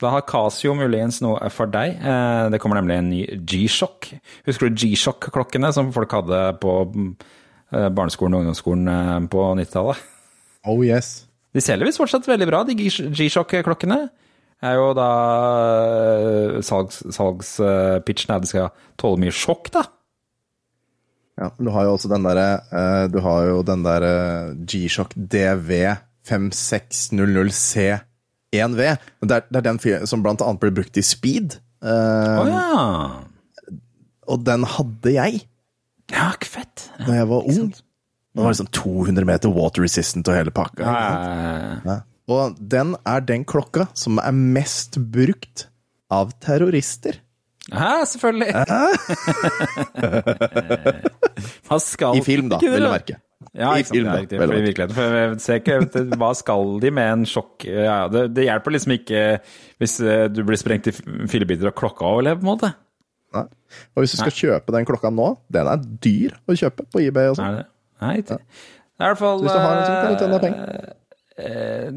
[0.00, 1.98] Da har Casio muligens noe for deg.
[2.00, 4.08] Eh, Det kommer nemlig en ny G-Shock.
[4.48, 10.00] Husker du G-Shock-klokkene som folk hadde på eh, barneskolen og ungdomsskolen eh, på 90-tallet?
[10.66, 11.26] Oh yes.
[11.54, 14.00] De selger visst fortsatt veldig bra, de G-Shock-klokkene.
[14.60, 15.06] Er jo da
[16.64, 18.68] salgs, salgspitchen er at de skal
[19.00, 19.86] tåle mye sjokk, da.
[21.40, 24.10] Ja, men du har jo også den derre eh, Du har jo den derre
[24.68, 25.70] G-Shock DV
[26.28, 28.00] 5600C1V.
[28.50, 29.78] Det er, det er den
[30.10, 31.56] som blant annet ble brukt i speed.
[31.80, 32.74] eh, Å ja.
[34.30, 35.40] Og den hadde jeg
[36.12, 36.88] Ja, ikke fett.
[36.98, 37.70] Ja, da jeg var ung.
[38.30, 40.82] Den var liksom 200 meter water resistant og hele pakka.
[41.86, 41.96] Ja.
[42.30, 45.64] Og den er den klokka som er mest brukt
[46.14, 47.18] av terrorister.
[47.68, 48.52] Ja, selvfølgelig.
[51.80, 53.18] Skal I film, da, vil jeg merke.
[53.56, 54.38] Ja, I sant, film, ja, da, riktig,
[54.90, 54.96] for.
[54.96, 58.44] For jeg ser ikke vet du, Hva skal de med en sjokk ja, det, det
[58.46, 59.22] hjelper liksom ikke
[59.80, 62.72] hvis eh, du blir sprengt i fillebiter og klokka overlever, på en måte.
[63.36, 63.46] Nei.
[63.94, 67.30] Og hvis du skal kjøpe den klokka nå, den er dyr å kjøpe på eBay
[67.32, 67.62] og sånn.
[68.02, 68.16] Nei.
[68.26, 70.90] Det er i hvert fall Hvis du har en sånn, kan du tjene penger.
[71.40, 71.88] Eh,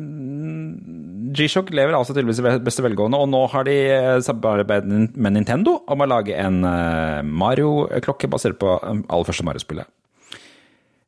[1.33, 5.79] G-Shock lever altså tydeligvis i beste velgående, og nå har de eh, samarbeidet med Nintendo
[5.89, 9.89] om å lage en eh, Mario-klokke basert på eh, aller første Mario-spillet.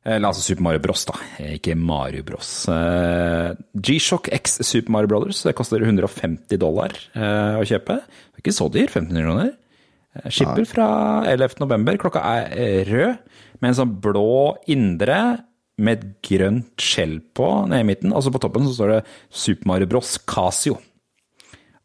[0.06, 1.16] Eller altså Super Mario Bros, da,
[1.56, 2.48] ikke Mario Bros.
[3.74, 7.96] G-Shock X Super Mario Brothers det koster 150 dollar å kjøpe.
[8.06, 9.50] Det er ikke så dyr, 1500 kroner.
[10.30, 10.86] Skipper fra
[11.26, 11.58] 11.
[11.58, 11.98] november.
[11.98, 13.18] Klokka er rød,
[13.58, 15.18] med en sånn blå indre
[15.76, 18.14] med et grønt skjell på nede i midten.
[18.16, 20.78] Altså på toppen så står det Super Mario Bros Casio.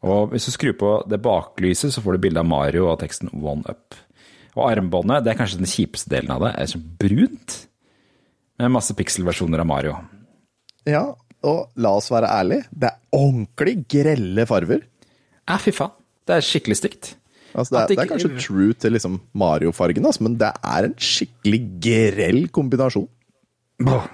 [0.02, 3.30] Og hvis du skrur på det baklyset, så får du bilde av Mario og teksten
[3.36, 3.94] One Up.
[4.56, 7.58] Og armbåndet, det er kanskje den kjipeste delen av det, er sånn brunt.
[8.60, 9.94] Med masse pikselversjoner av Mario.
[10.88, 11.06] Ja,
[11.46, 14.84] og la oss være ærlige, det er ordentlig grelle farver.
[15.46, 15.94] Ja, fy faen.
[16.28, 17.14] Det er skikkelig stygt.
[17.52, 20.94] Altså, det, er, det er kanskje true til liksom Mario-fargen, altså, men det er en
[20.96, 23.08] skikkelig grell kombinasjon.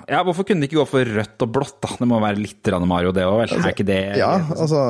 [0.08, 1.90] Ja, hvorfor kunne de ikke gå for rødt og blått, da?
[2.00, 3.54] Det må være litt Mario, det òg, vel?
[3.60, 4.80] Er ikke det Ja, altså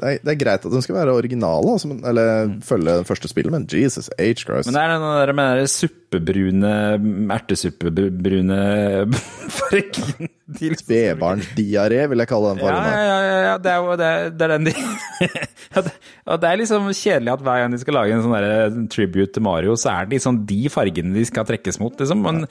[0.00, 3.52] Det er, greit at den skal være original, altså, men, eller følge det første spillet,
[3.54, 4.30] men Jesus H.
[4.44, 4.70] Christ.
[4.70, 6.74] Men det er den der med den suppebrune,
[7.36, 8.60] ertesuppebrune
[9.58, 12.88] fargen til Spedbarnsdiaré, vil jeg kalle den fargen.
[12.90, 14.74] ja, ja, ja, ja, det er jo det, det er den de
[15.70, 15.94] Ja, det-
[16.26, 19.42] Og det er liksom kjedelig at hver gang de skal lage en sånn tribute til
[19.46, 22.22] Mario, så er det liksom de fargene de skal trekkes mot, liksom.
[22.26, 22.44] Men,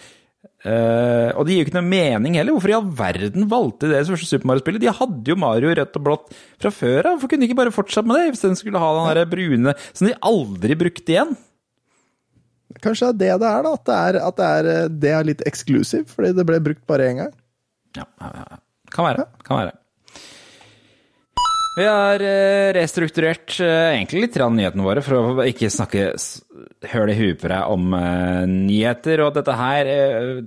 [0.64, 2.56] eh, og det gir jo ikke noe mening heller.
[2.56, 4.84] Hvorfor i all verden valgte de det første Super Mario-spillet?
[4.84, 6.32] De hadde jo Mario rødt og blått
[6.62, 7.12] fra før av.
[7.18, 9.76] Hvorfor kunne de ikke bare fortsatt med det, hvis den skulle ha den der brune
[9.92, 11.36] som de aldri brukte igjen?
[12.84, 13.76] Kanskje det er det det er, da.
[13.76, 17.10] At det er, at det er, det er litt eksklusiv, fordi det ble brukt bare
[17.10, 17.36] én gang.
[17.98, 18.60] Ja, ja, ja.
[18.94, 19.26] Kan være.
[19.46, 19.74] Kan være.
[21.78, 26.08] Vi har eh, restrukturert eh, egentlig litt av nyhetene våre, for å ikke snakke
[26.92, 29.22] høl i huet på deg om eh, nyheter.
[29.26, 29.92] Og dette her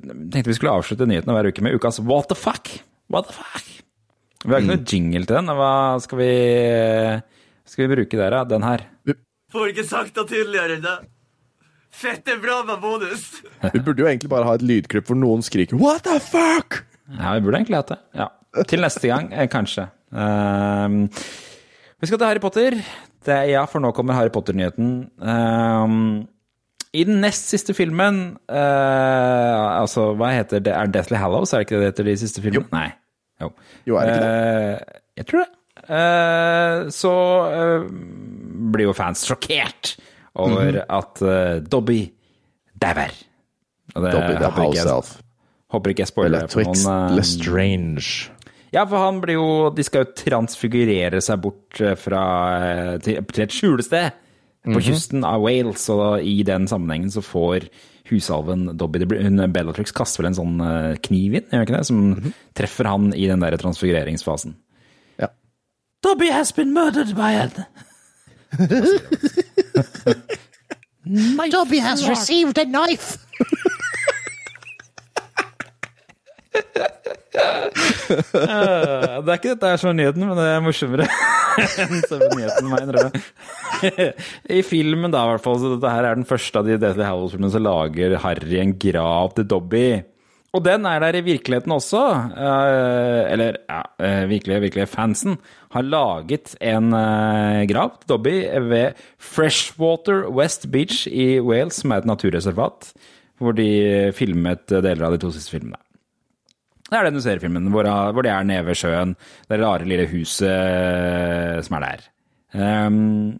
[0.03, 2.75] tenkte vi skulle avslutte nyhetene hver uke med ukas What the fuck?
[3.13, 3.71] What the fuck?
[4.43, 5.55] Vi har ikke noe jingle til den.
[5.55, 6.33] Hva skal vi,
[7.71, 8.43] skal vi bruke der, da?
[8.57, 8.85] Den her.
[9.55, 10.99] Får ikke sagt det tydeligere enn det.
[11.93, 13.27] Fette bra med bonus!
[13.63, 16.81] Vi burde jo egentlig bare ha et lydklipp hvor noen skriker 'what the fuck'?
[17.19, 17.99] Ja, vi burde egentlig hatt det.
[18.17, 18.31] Ja.
[18.69, 19.91] Til neste gang, kanskje.
[20.13, 22.77] Vi skal til Harry Potter.
[23.23, 24.89] Det er, ja, for nå kommer Harry Potter-nyheten.
[25.23, 25.99] Ehm,
[26.93, 28.17] I den nest siste filmen
[28.51, 30.75] eh, Altså, hva heter det?
[30.75, 31.53] Er Deathly Hallows?
[31.55, 32.69] Er det ikke det det heter de siste filmene?
[32.75, 32.89] Nei.
[33.41, 33.53] Jo.
[33.89, 34.33] Jo, er det ikke det?
[34.33, 35.51] Eh, jeg tror det.
[35.83, 37.13] Eh, så
[38.75, 39.95] blir jo fans sjokkert
[40.35, 40.83] over Mhm.
[40.99, 42.01] at eh, Dobby
[42.83, 43.15] dauer.
[43.95, 45.15] Dobby the house elf.
[45.73, 48.31] Håper ikke jeg spoiler Eller eh, Lestrange.
[48.73, 52.23] Ja, for han blir jo De skal jo transfigurere seg bort eh, fra
[52.57, 54.19] eh, til, til et skjulested
[54.63, 57.67] på kysten av Wales, og i den sammenhengen så får
[58.07, 61.89] husalven Dobby hun, Bellatrix kaster vel en sånn eh, kniv inn, gjør ikke det?
[61.89, 64.55] Som treffer han i den der transfigureringsfasen.
[65.19, 65.33] Ja.
[66.07, 67.67] Dobby has been murdered by an
[71.51, 73.19] Dobby has received a knife.
[77.33, 81.09] Ja, Det er ikke dette her som er nyheten, men det er morsommere
[81.83, 83.13] enn selve nyheten, mener jeg.
[84.59, 85.61] I filmen, da, i hvert fall.
[85.61, 89.37] Så dette her er den første av de Deathly Hallows-filmene som lager Harry en grav
[89.37, 89.87] til Dobby.
[90.53, 92.01] Og den er der i virkeligheten også.
[92.37, 94.89] Uh, Eller, ja, uh, virkelig, virkelig.
[94.93, 95.39] Fansen
[95.73, 96.93] har laget en
[97.71, 98.35] grav til Dobby
[98.69, 102.93] ved Freshwater West Beach i Wales, som er et naturreservat,
[103.41, 105.81] hvor de filmet deler av de to siste filmene.
[106.93, 109.15] Det er den du ser i filmen, hvor, hvor det er nede ved sjøen.
[109.49, 112.03] Det rare lille huset eh, som er der.
[112.53, 113.39] Um,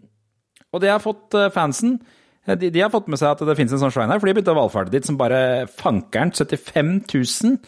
[0.73, 1.99] og det har fått eh, fansen
[2.47, 4.25] eh, de, de har fått med seg at det finnes en sånn shrine her, for
[4.25, 6.33] de begynte å valfarte dit som bare fankeren.
[6.33, 7.59] 75 000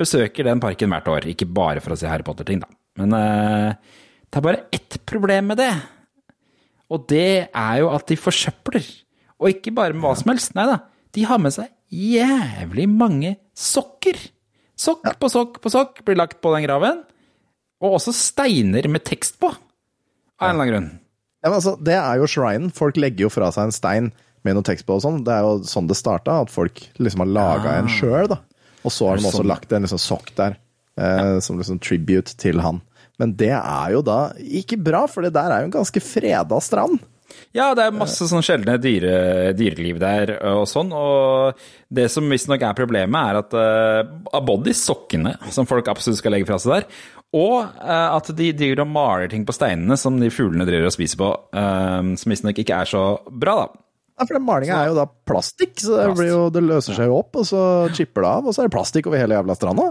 [0.00, 1.28] besøker den parken hvert år.
[1.28, 2.72] Ikke bare for å se Harry Potter-ting, da.
[3.02, 5.72] Men uh, det er bare ett problem med det.
[6.94, 8.88] Og det er jo at de forsøpler.
[9.42, 10.56] Og ikke bare med hva som helst.
[10.56, 10.80] Nei da,
[11.14, 14.18] de har med seg jævlig mange sokker.
[14.80, 17.02] Sokk på sokk på sokk blir lagt på den graven.
[17.84, 19.50] Og også steiner med tekst på.
[19.50, 20.90] Av en eller annen grunn.
[21.44, 22.70] Ja, men altså, det er jo shrinen.
[22.74, 24.10] Folk legger jo fra seg en stein
[24.44, 25.22] med noe tekst på og sånn.
[25.26, 28.40] Det er jo sånn det starta, at folk liksom har laga en sjøl, da.
[28.84, 29.48] Og så har de også Sånn.
[29.48, 30.56] lagt en liksom sokk der,
[31.00, 32.82] eh, som liksom tribute til han.
[33.20, 36.58] Men det er jo da ikke bra, for det der er jo en ganske freda
[36.64, 36.98] strand.
[37.54, 40.90] Ja, det er masse sånn sjeldne dyre, dyreliv der og sånn.
[40.94, 41.60] Og
[41.94, 46.34] det som visstnok er problemet, er at uh, både de sokkene som folk absolutt skal
[46.34, 46.88] legge fra seg der,
[47.34, 50.96] og uh, at de driver og maler ting på steinene som de fuglene driver og
[50.96, 53.84] spiser på, uh, som visstnok ikke er så bra, da.
[54.14, 57.10] Ja, for den malinga er jo da plastikk, så det, blir jo, det løser seg
[57.10, 57.62] jo opp, og så
[57.98, 59.88] chipper det av, og så er det plastikk over hele jævla stranda.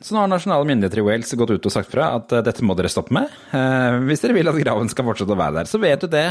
[0.00, 2.64] Så nå har nasjonale myndigheter i Wales gått ut og sagt fra at eh, dette
[2.66, 3.32] må dere stoppe med.
[3.56, 5.70] Eh, hvis dere vil at graven skal fortsette å være der.
[5.70, 6.26] Så vet du det.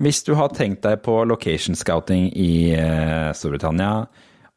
[0.00, 4.06] Hvis du har tenkt deg på location scouting i eh, Storbritannia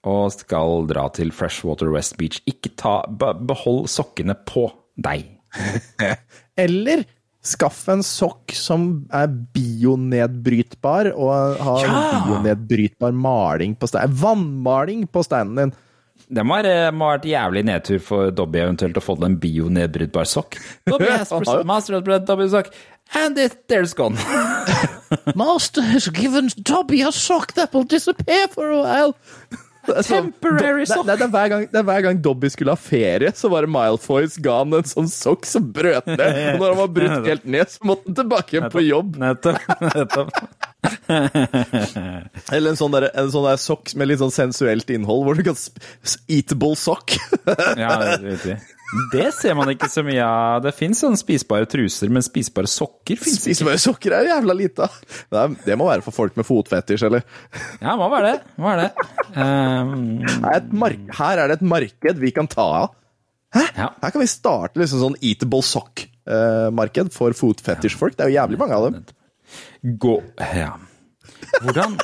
[0.08, 4.70] og skal dra til Freshwater West Beach, ikke ta Behold sokkene på
[5.00, 5.30] deg.
[6.64, 7.04] Eller
[7.44, 12.04] skaff en sokk som er bionedbrytbar, og har Ja!
[12.28, 14.16] bionedbrytbar maling på steinen.
[14.20, 15.74] Vannmaling på steinen din.
[16.34, 16.88] Det må ha
[17.18, 20.56] vært jævlig nedtur for Dobby eventuelt å få til en bionedbrytbar sokk.
[20.88, 22.72] Dobby has Han har jo- master of Dobby sokk,
[23.16, 24.16] and it, there's gone.
[25.36, 29.16] Master has given Dobby a sock that will disappear for a while.
[29.84, 32.80] Er sånn- Temporary det, det, er hver gang, det er hver gang Dobby skulle ha
[32.80, 36.22] ferie, så var det Milefoys ga han en sånn sokk som brøt ned.
[36.54, 39.18] Og når han var brutt helt ned, så måtte han tilbake igjen på jobb.
[39.20, 39.60] Nettopp.
[39.98, 40.32] nettopp.
[42.56, 45.44] Eller en sånn, der, en sånn der sokk med litt sånn sensuelt innhold, hvor du
[45.50, 45.60] kan
[46.32, 47.18] Eatable sock.
[47.76, 48.58] Ja, det vet vi.
[49.14, 50.62] Det ser man ikke så mye av.
[50.66, 53.56] Det fins sånne spisbare truser, men spisbare sokker fins ikke.
[53.58, 54.98] Spisbare sokker er jævla lite av.
[55.34, 57.26] Det, det må være for folk med fotfetisj, eller?
[57.82, 58.34] Ja, hva var det?
[58.58, 59.08] Hva være det?
[59.38, 62.94] Um, er her er det et marked vi kan ta av.
[63.78, 63.90] ja.
[64.02, 68.18] Her kan vi starte liksom sånn eatable sock-marked for fotfetisj-folk.
[68.18, 69.04] Det er jo jævlig mange av dem.
[70.02, 70.18] Gå
[70.54, 70.74] Ja.
[71.62, 71.98] Hvordan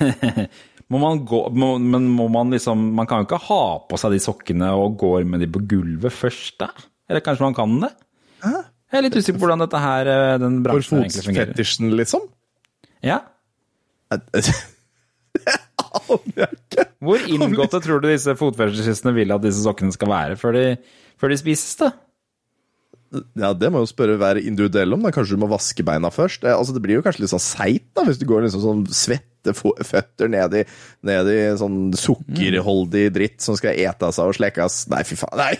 [0.92, 4.12] Må man gå må, Men må man liksom Man kan jo ikke ha på seg
[4.12, 6.68] de sokkene og går med de på gulvet først, da?
[7.08, 7.92] Eller kanskje man kan det?
[8.44, 10.10] Jeg er litt usikker på hvordan dette her,
[10.42, 11.48] den bransjen For egentlig fungerer.
[11.54, 12.26] fotfetisjen, liksom.
[13.04, 13.22] Ja.
[14.12, 14.44] Det
[15.94, 16.84] aner ikke.
[17.04, 20.64] Hvor inngåtte tror du disse fotfetisjistene vil at disse sokkene skal være før de,
[21.20, 21.90] før de spises, da?
[23.38, 25.02] Ja, Det må jo spørre hver individuell om.
[25.06, 26.42] da Kanskje du må vaske beina først.
[26.46, 29.30] Eh, altså Det blir jo kanskje litt sånn seigt hvis du går liksom sånn svette
[29.52, 30.64] fo- føtter ned i,
[31.04, 34.88] ned i sånn sukkerholdig dritt som skal etes av og slekkes.
[34.88, 35.36] Nei, fy faen.
[35.36, 35.58] Nei!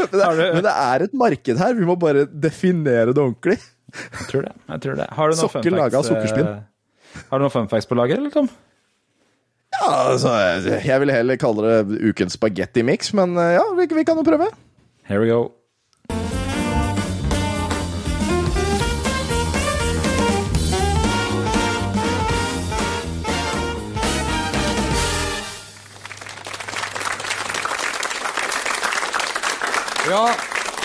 [0.00, 1.74] Men det, du- men det er et marked her.
[1.76, 3.58] Vi må bare definere det ordentlig.
[3.90, 4.52] Jeg tror det.
[4.70, 5.06] jeg tror det.
[5.18, 6.46] Har du noen Sokker laga av sukkerspinn.
[6.46, 8.48] eh, Har du noen funfacts på lager, eller, Tom?
[9.74, 10.30] Ja, altså,
[10.84, 14.48] Jeg vil heller kalle det ukens spagetti-mix, men eh, ja, vi, vi kan jo prøve.
[15.10, 15.52] Here we go.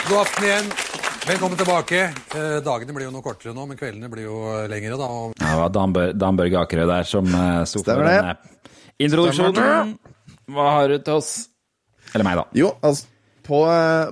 [0.09, 0.67] God aften igjen.
[1.25, 2.01] Velkommen tilbake.
[2.35, 4.97] Eh, dagene blir jo noe kortere nå, men kveldene blir jo eh, lengre.
[4.99, 5.07] da.
[5.09, 8.35] Og Ja, det var Dan, Bør, Dan Børge Akerø der som eh, sto for denne
[9.01, 9.95] introduksjonen.
[10.53, 11.31] Hva har du til oss?
[12.13, 12.45] Eller meg, da.
[12.55, 13.09] Jo, altså
[13.45, 13.59] på,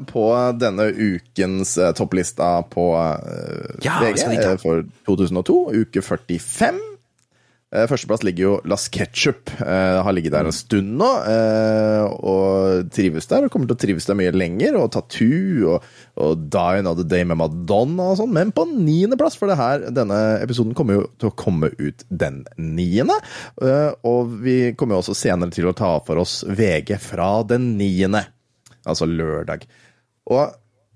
[0.10, 0.24] på
[0.62, 6.82] denne ukens eh, topplista på eh, Ja, VG eh, for 2002, uke 45 eh,
[7.74, 9.50] Førsteplass ligger jo Las Ketchup.
[9.58, 13.48] Eh, har ligget der en stund nå, eh, og trives der.
[13.48, 14.78] Og kommer til å trives der mye lenger.
[14.78, 15.88] Og Tattoo og,
[16.22, 18.34] og Die Another Day med Madonna og sånn.
[18.36, 22.44] Men på niendeplass, for det her, denne episoden kommer jo til å komme ut den
[22.62, 23.18] niende.
[23.62, 27.74] Eh, og vi kommer jo også senere til å ta for oss VG fra den
[27.82, 28.28] niende
[28.88, 29.66] altså lørdag.
[30.32, 30.54] Og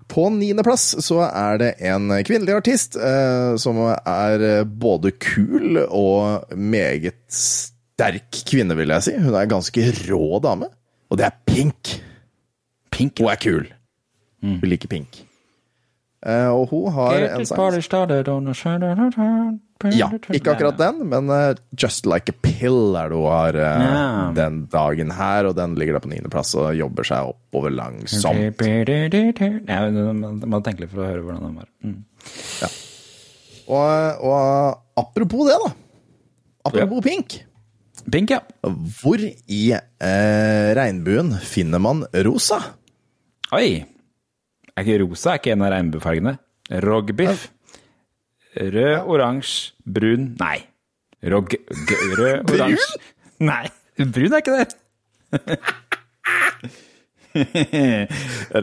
[0.08, 7.18] på niendeplass så er det en kvinnelig artist eh, som er både kul og meget
[7.28, 9.16] sterk kvinne, vil jeg si.
[9.20, 10.70] Hun er en ganske rå dame,
[11.10, 11.98] og det er Pink.
[12.94, 13.18] Pink.
[13.20, 13.66] Hun er kul.
[14.62, 15.24] Hun liker Pink.
[16.26, 17.58] Eh, og hun har en sang
[19.94, 23.82] Ja, ikke akkurat den, men eh, Just Like a Pill er det hun har eh,
[23.84, 24.32] Ja.
[24.34, 28.58] den dagen her, og den ligger der på niendeplass og jobber seg oppover langsomt.
[28.58, 31.68] Jeg må tenke litt for å høre hvordan den var.
[31.86, 32.00] Mm.
[33.68, 34.42] Og, og
[34.98, 35.70] apropos det, da.
[36.68, 37.38] Apropos Pink.
[38.08, 38.40] Pink, ja.
[38.98, 42.58] Hvor i eh, regnbuen finner man rosa?
[43.54, 43.84] Oi!
[44.74, 46.34] Er ikke rosa er ikke en av regnbuefargene?
[46.84, 47.48] Rogbiff.
[48.58, 50.58] Rød, oransje, brun Nei.
[51.30, 51.52] Rog...
[52.18, 52.98] Rød, oransje
[53.38, 53.66] Nei,
[53.98, 54.68] brun er ikke det.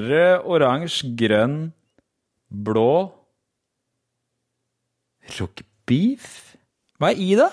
[0.08, 1.60] Rød, oransje, grønn,
[2.52, 2.92] blå
[5.40, 6.56] Rogbiff?
[7.00, 7.50] Hva er i, da?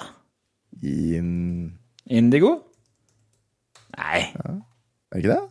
[0.82, 1.30] In...
[2.10, 2.56] Indigo?
[3.96, 4.20] Nei.
[4.34, 5.42] Er det ikke det?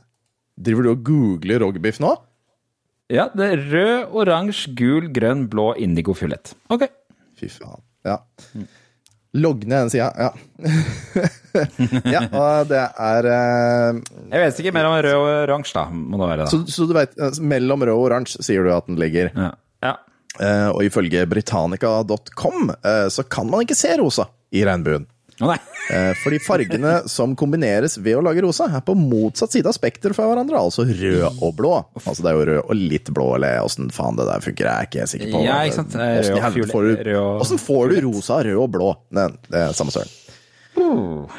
[0.61, 2.11] Driver du og googler rogbeef nå?
[3.12, 6.53] Ja, det er rød, oransje, gul, grønn, blå, indigo, fiolett.
[6.72, 6.86] Ok.
[7.39, 7.82] Fy faen.
[8.07, 8.22] Ja.
[9.41, 10.32] Logg ned den sida, ja.
[12.16, 13.99] ja, og det er eh,
[14.32, 15.86] Jeg vet ikke mer om rød og oransje, da.
[15.91, 16.49] Må det være, da.
[16.51, 19.32] så, så du veit, mellom rød og oransje sier du at den ligger.
[19.36, 19.51] Ja.
[19.88, 19.93] ja.
[20.39, 25.07] Eh, og ifølge britannica.com eh, så kan man ikke se rosa i regnbuen.
[25.41, 25.57] Nei.
[25.91, 30.15] Eh, fordi fargene som kombineres ved å lage rosa, er på motsatt side av spekteret
[30.15, 30.61] fra hverandre.
[30.61, 31.73] Altså rød og blå.
[32.05, 34.71] Altså det er jo rød og litt blå, eller åssen faen det der funker, jeg
[34.71, 35.43] er ikke sikker på.
[35.47, 35.97] Ja, ikke sant.
[35.97, 36.87] Åssen får
[37.57, 38.91] du- får du rosa, rød og blå?
[39.11, 40.17] Det, det er samme søren.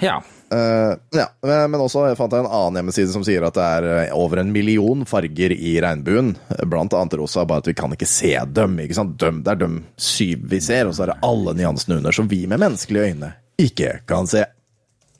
[0.03, 0.20] Ja.
[0.53, 3.86] Uh, ja, men også jeg fant jeg en annen hjemmeside som sier at det er
[3.88, 6.34] eh, over en million farger i regnbuen.
[6.68, 8.76] Blant annet rosa, bare at vi kan ikke se dem.
[8.84, 9.16] ikke sant?
[9.22, 12.28] Dem, det er dem syv vi ser, og så er det alle nyansene under som
[12.28, 13.32] vi med menneskelige øyne
[13.62, 14.44] ikke kan se.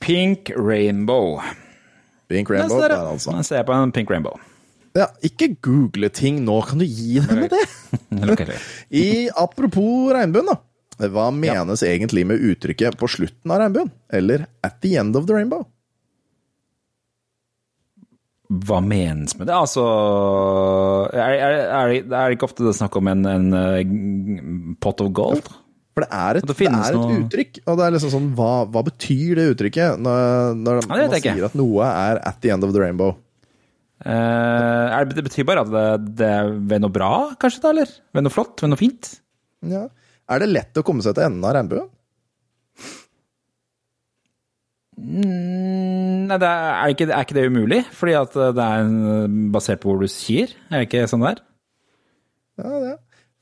[0.03, 1.39] Pink rainbow.
[2.33, 3.35] Pink Rainbow der, altså.
[3.37, 4.39] Jeg ser på en pink rainbow.
[4.97, 7.63] Ja, ikke google ting nå, kan du gi deg med det?
[9.05, 10.59] I Apropos regnbuen, da.
[11.03, 13.91] Hva menes egentlig med uttrykket 'på slutten av regnbuen'?
[14.13, 15.65] Eller 'at the end of the rainbow'?
[18.53, 19.55] Hva menes med det?
[19.57, 19.83] Altså
[21.15, 25.13] Er, er, er, er det ikke ofte det snakk om en, en eh, pot of
[25.17, 25.49] gold?
[25.93, 28.53] For det er et, det det er et uttrykk, og det er liksom sånn Hva,
[28.73, 31.51] hva betyr det uttrykket når, når Ja, det man sier ikke.
[31.51, 33.13] at noe er at the end of the rainbow?
[34.03, 35.85] Eh, det, betyr bare at det,
[36.19, 37.75] det er ved noe bra, kanskje, da?
[37.75, 38.57] Eller ved noe flott?
[38.65, 39.13] Ved noe fint?
[39.69, 39.85] Ja.
[40.33, 41.91] Er det lett å komme seg til enden av regnbuen?
[45.03, 47.81] Mm, Nei, det er, er, ikke, er ikke det umulig?
[47.97, 50.53] Fordi at det er basert på hvor du sier?
[50.71, 51.43] Er det ikke sånn det er?
[52.63, 52.93] Ja, det.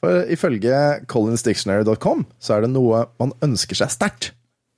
[0.01, 4.30] For ifølge collinsdictionary.com så er det noe man ønsker seg sterkt,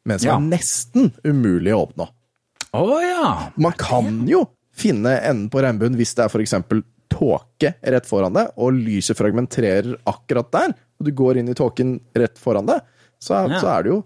[0.05, 0.37] men som Ja.
[0.37, 2.09] er nesten umulig å oppnå.
[2.75, 3.51] Å ja!
[3.57, 6.55] Man kan jo finne enden på regnbuen hvis det er f.eks.
[7.13, 12.01] tåke rett foran deg, og lyset fragmenterer akkurat der, og du går inn i tåken
[12.17, 12.81] rett foran deg,
[13.21, 13.61] så, Ja.
[13.61, 14.05] så er det jo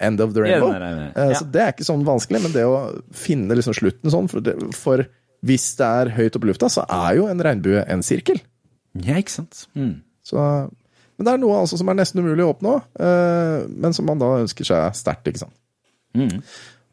[0.00, 0.72] end of the rainbow.
[0.72, 1.12] Det er det.
[1.16, 1.34] Eh, Ja.
[1.38, 4.74] Så det er ikke sånn vanskelig, men det å finne liksom slutten sånn, for, det,
[4.74, 5.06] for
[5.44, 8.40] hvis det er høyt oppe i lufta, så er jo en regnbue en sirkel.
[8.98, 9.66] Ja, ikke sant.
[9.76, 10.02] Mm.
[10.32, 10.44] Så,
[11.18, 14.20] men det er noe altså som er nesten umulig å oppnå, eh, men som man
[14.20, 15.56] da ønsker seg sterkt, ikke sant.
[16.16, 16.40] Mm.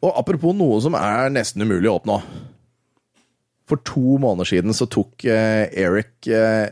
[0.04, 2.20] Og apropos noe som er nesten umulig å oppnå.
[3.70, 6.68] For to måneder siden så tok eh, Eric eh,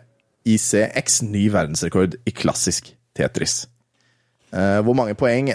[0.49, 3.65] ICX ny verdensrekord i klassisk Tetris.
[4.49, 5.51] Hvor, mange poeng,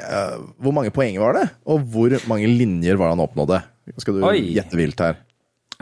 [0.62, 3.58] hvor mange poeng var det, og hvor mange linjer var det han oppnådde?
[4.04, 4.52] Skal du Oi.
[4.54, 5.16] gjette vilt her?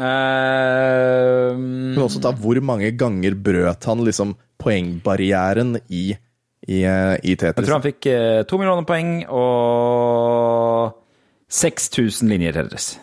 [0.02, 6.12] Eh, Men også da, hvor mange ganger brøt han liksom poengbarrieren i,
[6.68, 7.62] i, i Tetris?
[7.62, 10.98] jeg tror han fikk eh, to millioner poeng og
[11.52, 12.94] 6000 linjer Tetris.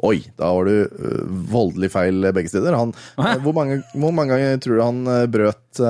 [0.00, 2.72] Oi, da var du voldelig feil begge steder.
[2.78, 2.94] Han,
[3.44, 5.82] hvor, mange, hvor mange ganger tror du han øh, brøt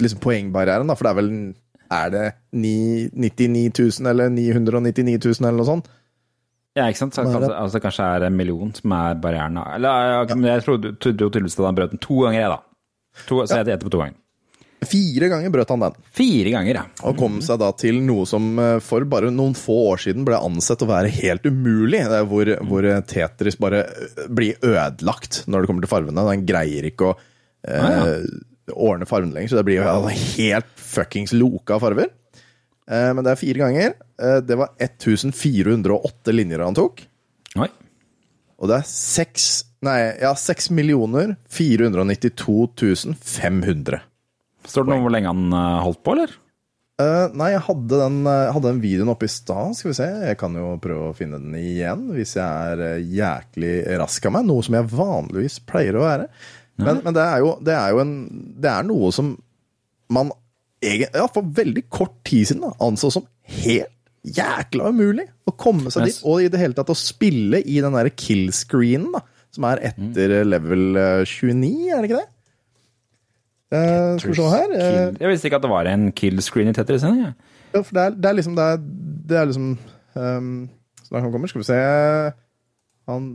[0.00, 0.88] liksom poengbarrieren?
[0.88, 0.96] da?
[0.96, 1.30] For det er vel
[1.92, 2.24] Er det
[2.58, 5.86] ni- 99 000 eller 999 000 eller noe sånt?
[6.76, 7.16] Ja, ikke sant?
[7.16, 9.56] Så kanskje, altså, kanskje er en million som er barrieren.
[9.76, 13.24] Eller ja, jeg trodde, jo tydeligvis at han brøt den to ganger, jeg, da.
[13.26, 14.18] To, så jeg gjetter på to ganger.
[14.86, 16.82] Fire ganger brøt han den, Fire ganger, ja.
[17.08, 20.36] og kom seg da til noe som øh, for bare noen få år siden ble
[20.36, 22.02] ansett å være helt umulig.
[22.04, 23.86] Det er hvor, hvor Tetris bare
[24.28, 26.26] blir ødelagt når det kommer til farvene.
[26.28, 28.12] Den greier ikke å eh, Ah,
[28.76, 32.12] ordne farvene lenger, så det blir jo altså helt fuckings loka farver.
[32.90, 33.90] Eh, Men det er fire ganger.
[34.20, 37.06] Eh, Det var 1408 linjer han tok.
[37.56, 37.68] Oi.
[38.56, 44.00] Og det er 6 Nei, ja, 6 492 500.
[44.66, 46.30] Står det noe om hvor lenge han eh, holdt på, eller?
[46.96, 49.76] Uh, nei, jeg hadde den, hadde den videoen oppe i stad.
[49.76, 50.06] Skal vi se.
[50.30, 54.46] Jeg kan jo prøve å finne den igjen hvis jeg er jæklig rask av meg.
[54.48, 56.24] Noe som jeg vanligvis pleier å være.
[56.80, 58.14] Men, men det, er jo, det er jo en
[58.60, 59.36] Det er noe som
[60.12, 60.30] man
[60.82, 63.92] egen- ja, for veldig kort tid siden da, anså som helt
[64.26, 66.16] jækla umulig å komme seg Yes.
[66.18, 66.24] dit.
[66.26, 69.20] Og i det hele tatt å spille i den derre kill-screenen, da,
[69.54, 72.30] som er etter level eh, 29, er det ikke det?
[73.66, 74.72] Uh, skal vi se her.
[74.78, 77.02] uh, Jeg visste ikke at det var en kill screen i Tetris.
[77.02, 77.32] Ja.
[77.74, 78.76] ja, for det er, det er liksom Det er,
[79.26, 79.70] det er liksom
[80.14, 80.68] um,
[81.02, 81.50] Snart han kommer.
[81.50, 81.78] Skal vi se
[83.10, 83.26] Han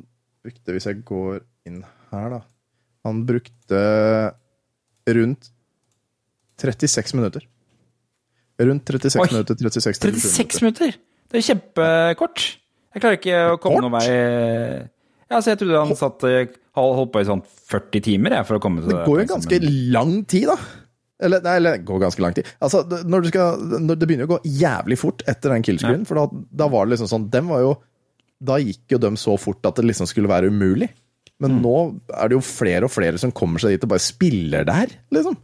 [0.43, 1.81] brukte, hvis jeg går inn
[2.13, 2.39] her, da
[3.07, 3.81] Han brukte
[5.11, 5.51] rundt
[6.61, 7.45] 36 minutter.
[8.61, 9.27] Rundt 36 Oi.
[9.33, 9.55] minutter.
[9.57, 10.95] 36, 37 36 minutter!
[11.31, 12.41] Det er kjempekort.
[12.91, 13.85] Jeg klarer ikke å komme Kort?
[13.85, 14.89] noen vei
[15.31, 17.41] Ja, så Jeg trodde han satt eh, holdt på i sånn
[17.71, 19.59] 40 timer jeg, for å komme til Det går jo ganske
[19.95, 20.57] lang tid, da.
[21.21, 22.47] Eller, nei, eller det går ganske lang tid.
[22.59, 26.05] Altså, det- når du skal, når det begynner å gå jævlig fort etter den killscreenen,
[26.09, 27.73] for da, da var det liksom sånn dem var jo,
[28.43, 30.89] Da gikk jo dem så fort at det liksom skulle være umulig.
[31.39, 31.61] Men Mm.
[31.61, 34.87] nå er det jo flere og flere som kommer seg dit og bare spiller der,
[35.13, 35.37] liksom.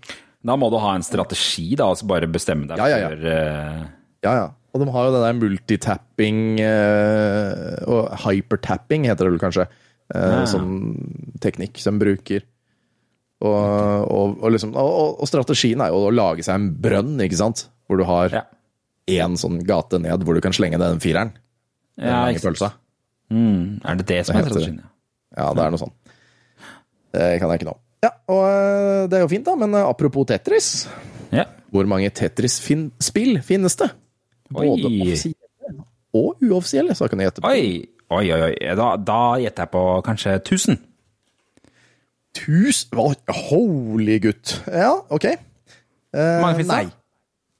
[0.47, 3.09] Da må du ha en strategi, da, og bare bestemme deg Ja, ja, ja.
[3.11, 3.85] for uh...
[4.25, 4.47] Ja, ja.
[4.75, 9.65] Og de har jo det der multitapping uh, og hypertapping, heter det vel kanskje,
[10.13, 10.67] uh, som
[11.43, 12.45] teknikk som bruker.
[13.37, 13.55] Og,
[14.09, 17.67] og, og, liksom, og, strategien er jo å lage seg en brønn, ikke sant?
[17.87, 18.33] Hvor du har
[19.07, 21.33] én sånn gate ned hvor du kan slenge den fireren.
[21.97, 22.79] Den Ja, ikke sant.
[23.33, 24.81] mm, Er det det som er heter strategien?
[25.37, 25.51] ja?
[25.53, 25.93] Det er noe sånn.
[27.15, 27.77] Det kan jeg ikke nå.
[28.07, 30.71] Ja, og eh, det er jo fint, da, men eh, apropos Tetris.
[31.35, 31.43] Ja.
[31.73, 33.89] Hvor mange Tetris-spill finnes det?
[34.53, 35.01] Både Oi.
[35.03, 35.83] offisielle
[36.15, 37.49] og uoffisielle, så kan jeg gjette på.
[37.51, 37.83] Oi,
[38.15, 38.53] oi, oi.
[38.79, 40.77] Da, da gjetter jeg på kanskje 1000.
[42.37, 43.07] Tusen Hva?
[43.49, 44.53] Holy gutt.
[44.69, 45.25] Ja, ok.
[45.25, 45.37] Eh,
[46.13, 46.93] Hvor mange finnes det?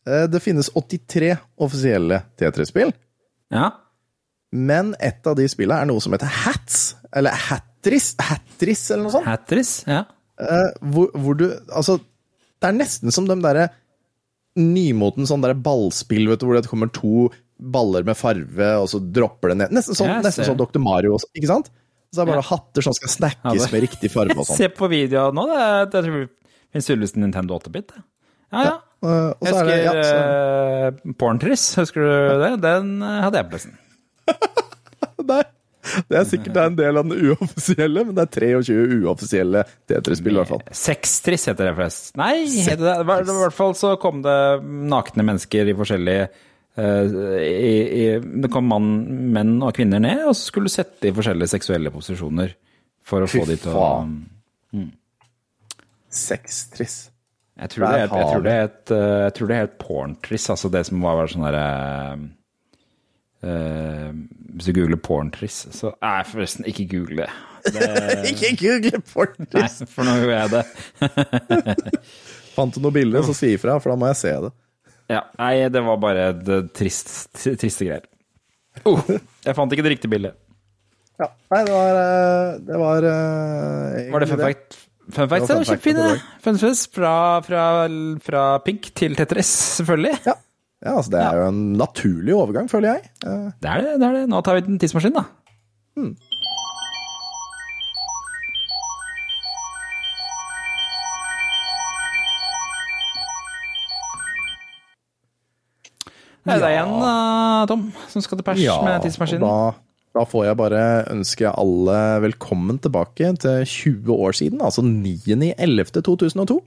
[0.07, 1.33] Eh, det finnes 83
[1.65, 2.93] offisielle Tetris-spill,
[3.51, 3.71] Ja.
[4.55, 6.95] men et av de spillene er noe som heter Hats.
[7.15, 9.27] Eller Hatris, Hatris eller noe sånt.
[9.27, 9.73] Hatris.
[9.87, 10.05] Ja.
[10.38, 11.97] Eh, hvor, hvor du Altså,
[12.61, 13.69] det er nesten som de derre
[14.57, 17.27] nymoten sånn derre ballspill, vet du, hvor det kommer to
[17.57, 19.75] baller med farve, og så dropper det ned.
[19.77, 20.81] Nesten sånn, nesten sånn Dr.
[20.81, 21.69] Mario, også, ikke sant?
[22.09, 24.45] Så det er bare bare hatter som skal Ja, snakkes det- med riktig farge og
[24.49, 24.59] sånn.
[24.61, 26.07] Se på videoen nå, det er, det er
[26.81, 27.93] tydeligvis en Nintendo 8-bit.
[27.93, 28.03] det.
[28.53, 28.75] Ja, ja.
[29.03, 32.51] Uh, Og Jeg så er det husker ja, så, uh, Porntriss, husker du det?
[32.63, 33.75] Den uh, hadde jeg på plassen.
[35.27, 35.43] Nei,
[36.09, 40.41] det er sikkert en del av den uoffisielle, men det er 23 uoffisielle Tetris-spill i
[40.41, 40.63] hvert fall.
[40.75, 42.11] Sextriss heter det flest.
[42.19, 42.95] Nei, heter det.
[43.01, 44.38] I hvert- fall så kom det
[44.91, 47.17] nakne mennesker i forskjellige eh,
[47.47, 48.07] i, i,
[48.43, 48.89] Det kom mann,
[49.33, 52.55] menn og kvinner ned, og så skulle du sette i forskjellige seksuelle posisjoner
[53.07, 54.17] for å Fy få de til å faen.
[56.17, 56.97] Sextriss.
[57.57, 59.69] Jeg tror det er, jeg tror det er eh, jeg tror det er
[60.53, 61.69] altså det som var sånn derre
[63.45, 64.09] eh,
[64.55, 67.29] Hvis du googler porntriss, så Nei, forresten, ikke google det.
[67.75, 67.89] det
[68.31, 69.01] Ikke google
[69.53, 70.63] nei, for nå gjorde jeg det.
[72.57, 74.53] Fant du noe bilde, så si ifra, for da må jeg se det.
[75.07, 78.07] Ja, nei, det var bare det trist, triste greier.
[78.85, 78.99] Oh,
[79.45, 80.35] jeg fant ikke det riktige bildet.
[81.17, 81.31] Ja.
[81.49, 84.75] Nei, det var eh, Det var eh, Var det fun fact?
[85.07, 86.09] Fun fact, er kjempefine.
[86.43, 87.13] Fun facts fra,
[87.45, 87.63] fra,
[88.21, 90.19] fra Pink til Tetris, selvfølgelig.
[90.27, 90.35] Ja.
[90.86, 93.09] Ja, altså det er jo en naturlig overgang, føler jeg.
[93.25, 93.93] Eh, Det er det.
[94.01, 94.25] det er det.
[94.30, 95.23] Nå tar vi en tidsmaskin, da.
[106.47, 109.43] Det er deg igjen, uh, Tom, som skal til pers med tidsmaskinen.
[109.43, 109.73] da,
[110.15, 116.61] da får jeg bare ønske alle velkommen tilbake til 20 år siden, altså 9.11.2002.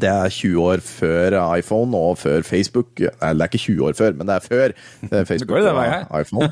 [0.00, 3.00] Det er 20 år før iPhone og før Facebook.
[3.00, 5.72] Nei, det er ikke 20 år før, men det er før eh, Facebook går det,
[5.72, 5.80] og
[6.20, 6.50] iPhone.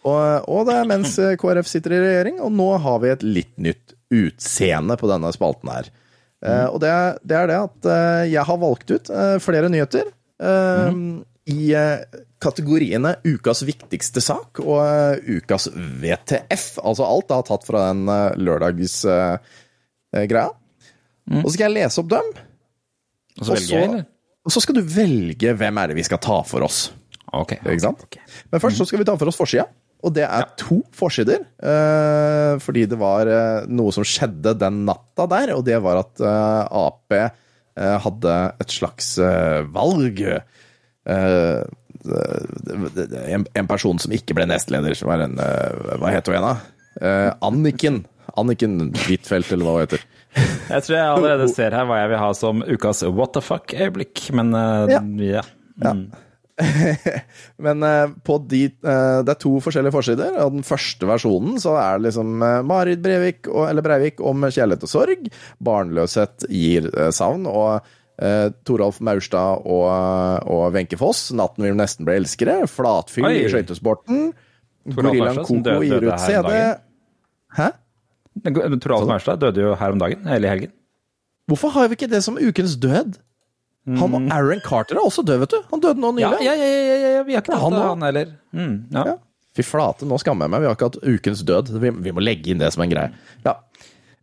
[0.00, 3.22] Og, og det er mens eh, KrF sitter i regjering, og nå har vi et
[3.26, 5.90] litt nytt utseende på denne spalten her.
[6.40, 10.08] Eh, og det, det er det at uh, jeg har valgt ut uh, flere nyheter
[10.40, 11.20] mm.
[11.52, 11.76] i
[12.40, 14.80] kategoriene ukas viktigste sak og
[15.28, 16.78] ukas VTF.
[16.80, 20.48] Altså alt jeg har tatt fra den uh, lørdagsgreia.
[21.30, 22.26] Og så skal jeg lese opp dem,
[23.38, 24.04] Og så velger jeg, eller?
[24.44, 26.78] og så skal du velge hvem er det vi skal ta for oss.
[27.36, 27.52] Ok.
[27.60, 28.00] Ikke sant?
[28.08, 28.22] Okay.
[28.50, 29.66] Men først så skal vi ta for oss forsida.
[30.00, 31.40] Og det er to forsider.
[31.62, 36.20] eh, fordi det var eh, noe som skjedde den natta der, og det var at
[36.20, 37.12] eh, Ap
[37.80, 39.18] hadde et slags
[39.72, 40.18] valg.
[41.06, 41.64] En,
[43.70, 46.56] person som ikke ble nestleder, som var en Hva heter hun igjen, da?
[47.46, 47.96] Anniken.
[48.36, 50.02] Anniken Huitfeldt, eller hva hun heter.
[50.36, 54.28] Jeg tror jeg allerede ser her hva jeg vil ha som ukas what the fuck-øyeblikk,
[54.38, 55.42] men uh, ja.
[55.80, 55.94] Ja.
[57.64, 61.76] Men eh, på de, eh, det er to forskjellige forsider, og den første versjonen så
[61.80, 65.30] er det liksom eh, Marit Breivik, eller Breivik om kjærlighet og sorg.
[65.64, 67.46] Barnløshet gir eh, savn.
[67.50, 67.80] Og
[68.20, 72.66] eh, Toralf Maurstad og, Wenche Foss, 'Natten vil nesten bli elskere'.
[72.70, 74.30] Flatfyll i skøytesporten.
[74.96, 76.52] Gorillaen Koko gir ut CD.
[77.56, 77.72] Hæ?
[78.80, 80.72] Toralf Maurstad døde jo her om dagen, eller i helgen.
[81.50, 83.18] Hvorfor har vi ikke det som ukens død?
[83.90, 85.62] Han og Aaron Carter er også død, vet du.
[85.72, 86.16] Han døde nå Mm.
[86.20, 86.44] Nylig.
[86.44, 88.26] ja, ja, ja, ja, vi har ikke hatt han heller.
[88.54, 89.16] Mm, ja.
[89.56, 90.60] Fy flate, nå skammer jeg meg.
[90.60, 91.72] Vi har ikke hatt ukens død.
[91.80, 93.10] Vi, vi må legge inn det som en greie.
[93.44, 93.56] Ja.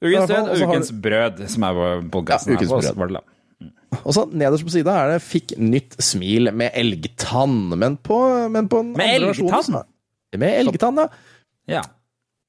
[0.01, 2.47] Ukens død og ukens brød, som er vår podkast.
[2.47, 2.93] Ja, her.
[2.93, 3.19] brød.
[4.05, 7.75] Og så nederst på sida er det 'Fikk nytt smil med elgtann'.
[7.75, 9.63] Men på, men på en Med andre elgtann?
[9.63, 9.83] så-
[10.37, 11.09] Med elgtann,
[11.67, 11.81] ja.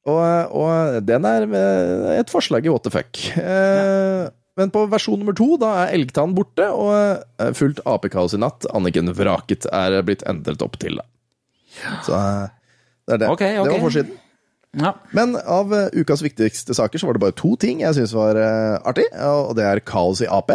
[0.08, 3.20] Og, og den er eh, et forslag i what the fuck.
[3.36, 4.30] Ja.
[4.58, 6.94] Men på versjon nummer to da er elgtann borte, og
[7.38, 8.66] eh, fullt apekaos i natt.
[8.74, 10.98] Anniken vraket er blitt endret opp til.
[10.98, 11.06] da.
[12.06, 12.48] Så eh,
[13.06, 13.28] det er det.
[13.36, 13.68] Okay, okay.
[13.68, 14.16] Det var forsiden.
[14.82, 14.94] ja.
[15.16, 18.40] Men av eh, ukas viktigste saker så var det bare to ting jeg syns var
[18.40, 20.50] eh, artig, og det er kaos i Ap.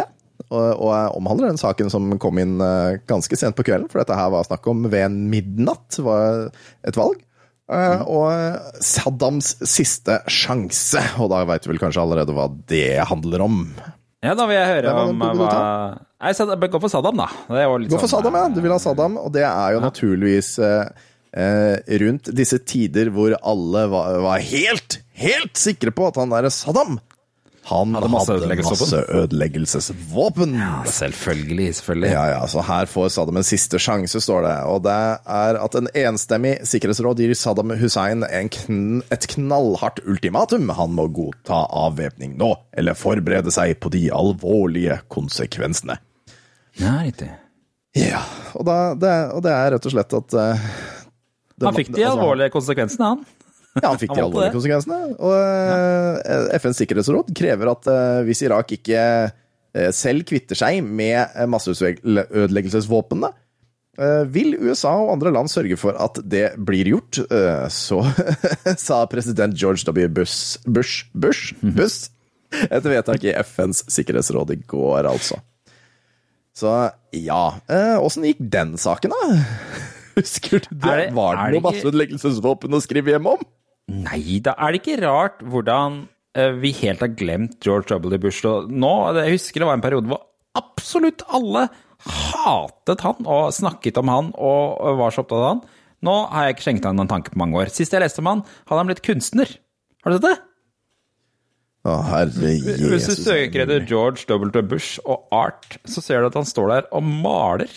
[0.52, 4.18] Og, jeg omhandler den saken som kom inn eh, ganske sent på kvelden, for dette
[4.18, 6.50] her var snakk om ved midnatt var
[6.84, 7.24] et valg.
[7.72, 13.44] Eh, Og Saddams siste sjanse, og da veit du vel kanskje allerede hva det handler
[13.46, 13.62] om.
[14.24, 15.48] ja, da vil jeg høre om hva
[16.24, 16.32] Nei,
[16.68, 17.26] Gå for Saddam, da.
[17.48, 18.44] Gå for sånn, Saddam, ja.
[18.52, 20.92] Du vil ha Saddam, og det er jo naturligvis eh,
[21.36, 26.52] eh, rundt disse tider hvor alle var, var helt, helt sikre på at han derre
[26.52, 26.98] Saddam
[27.64, 30.54] han Hadde masse masse ødeleggelsesvåpen.
[30.58, 31.68] Ja, selvfølgelig.
[31.78, 32.10] Selvfølgelig.
[32.12, 34.54] Ja, ja, så her får Saddam en siste sjanse, står det.
[34.68, 40.68] Og det er at en enstemmig sikkerhetsråd gir Saddam Hussein en kn et knallhardt ultimatum.
[40.76, 45.96] Han må godta avvæpning nå, eller forberede seg på de alvorlige konsekvensene.
[46.80, 47.30] Ja, riktig.
[47.96, 48.20] Ja,
[48.58, 50.68] og, da, det, og det er rett og slett at uh,
[51.54, 53.24] det- Han fikk de altså, alvorlige konsekvensene, han.
[53.82, 54.98] Ja, han fikk de alvorlige konsekvensene.
[55.18, 61.34] Og eh, FNs sikkerhetsråd krever at eh, hvis Irak ikke eh, selv kvitter seg med
[61.50, 63.32] masseødeleggelsesvåpnene,
[64.34, 67.20] Vil USA og andre land sørge for at det blir gjort,
[67.70, 68.00] så
[68.86, 70.08] sa president George W.
[70.10, 72.10] Bush Bush, Bush, Bush
[72.70, 75.38] et vedtak i FNs sikkerhetsråd i går, altså.
[76.54, 76.72] Så
[77.14, 77.44] ja.
[78.02, 79.38] Åssen gikk den saken, da?
[80.18, 80.82] Husker du det?
[80.82, 83.46] Det- Var det noe masseødeleggelsesvåpen å skrive hjem om?
[83.92, 86.04] Nei, da er det ikke rart hvordan
[86.38, 88.16] eh, vi helt har glemt George W.
[88.22, 88.44] Bush.
[88.44, 90.22] Nå, jeg husker det var en periode hvor
[90.56, 91.66] absolutt alle
[92.04, 95.62] hatet han og snakket om han og var så opptatt av han.
[96.04, 97.72] Nå har jeg ikke skjenket han en tanke på mange år.
[97.72, 99.54] Sist jeg leste om han, hadde han blitt kunstner.
[100.04, 100.36] Har du sett det?
[101.84, 102.84] Å, herre Jesus.
[102.88, 104.62] Hvis du søker etter George W.
[104.68, 107.72] Bush og art, så ser du at han står der og maler.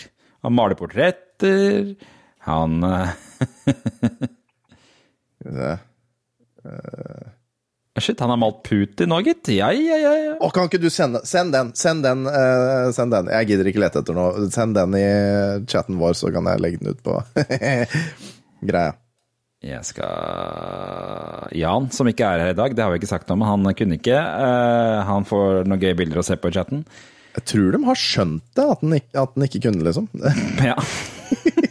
[0.46, 1.96] Han maler portretter.
[2.48, 3.12] Han eh,
[6.68, 7.34] Det.
[7.98, 9.50] Shit, han har malt Putin òg, gitt.
[9.56, 10.14] Ja, ja, ja.
[10.22, 10.36] ja.
[10.38, 11.72] Å, kan ikke du sende Send den!
[11.78, 13.32] Send den, Uh, send den.
[13.34, 14.46] Jeg gidder ikke lete etter noe.
[14.54, 15.08] Send den i
[15.66, 17.18] chatten vår, så kan jeg legge den ut på
[18.70, 18.94] greia.
[19.66, 23.40] Jeg skal Jan, som ikke er her i dag, det har vi ikke sagt noe
[23.40, 24.18] om, han kunne ikke.
[24.18, 26.86] Uh, han får noen gøye bilder å se på i chatten.
[27.38, 30.12] Jeg tror de har skjønt det, at den ikke, at den ikke kunne, liksom.
[30.70, 30.78] Ja.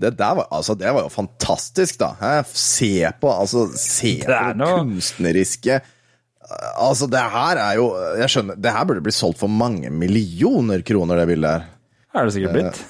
[0.00, 2.12] Det der var, altså, det var jo fantastisk, da.
[2.20, 2.32] Hæ?
[2.56, 5.80] Se på, altså, se på Det er noe- kunstneriske
[6.80, 7.84] Altså, det her er jo
[8.18, 11.68] Jeg skjønner, det her burde bli solgt for mange millioner kroner, det bildet her.
[12.16, 12.80] Er det sikkert blitt.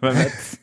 [0.00, 0.46] Hvem vet.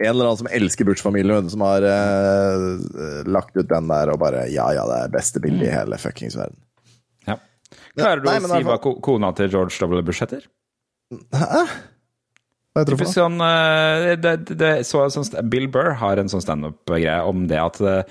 [0.00, 4.46] En eller annen som elsker Butch-familien, som har eh, lagt ut den der og bare
[4.48, 6.56] Ja, ja, det er beste bildet i hele fuckings verden.
[7.28, 7.36] Ja.
[7.98, 10.00] Klarer du Nei, å si hva kona til George W.
[10.08, 10.46] Bush heter?
[12.78, 16.44] Hva heter det for sånn eh, det, det, så, sånn, Bill Burr har en sånn
[16.44, 18.02] standup-greie om det at uh,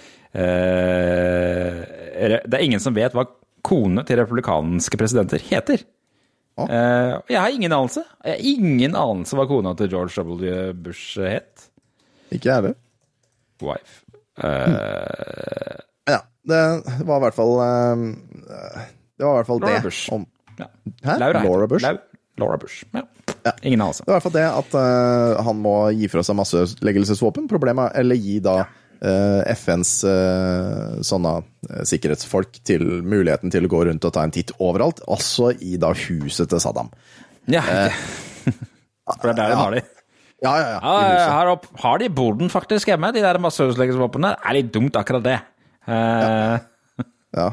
[2.44, 3.24] Det er ingen som vet hva
[3.64, 5.86] kone til republikanske presidenter heter.
[6.60, 6.68] Å.
[6.68, 8.04] Uh, jeg har ingen anelse.
[8.26, 10.76] Jeg har ingen anelse hva kona til George W.
[10.84, 11.70] Bush het.
[12.28, 12.76] Ikke jeg heller.
[13.64, 14.04] Wife.
[14.44, 15.76] Eh,
[16.12, 16.62] Ja, det
[17.08, 19.84] var i hvert fall Det var i hvert fall Laura det.
[19.88, 20.12] Bush.
[20.14, 20.28] Om,
[20.60, 20.68] ja.
[21.08, 21.16] Hæ?
[21.24, 21.68] Laura, Laura.
[21.72, 21.86] Bush?
[22.38, 22.86] Laura Bush.
[22.94, 23.04] Ja.
[23.62, 24.04] Ingen anelse.
[24.04, 27.48] Det var i hvert fall det at uh, han må gi fra seg masseødeleggelsesvåpen.
[27.52, 31.34] Problemet er Eller gi da eh, FNs uh, sånne
[31.70, 35.78] eh, sikkerhetsfolk til muligheten til å gå rundt og ta en titt overalt, også i
[35.82, 36.92] da huset til Saddam.
[37.52, 37.64] Ja,
[39.08, 39.84] For det er der de har de.
[40.44, 40.80] Ja, ja, ja.
[40.84, 44.36] Ja, har, opp, har de boden faktisk hjemme, de der masseødeleggelsesvåpnene?
[44.44, 45.38] Er litt dumt, akkurat det.
[45.88, 46.60] Ja,
[47.38, 47.48] Ja,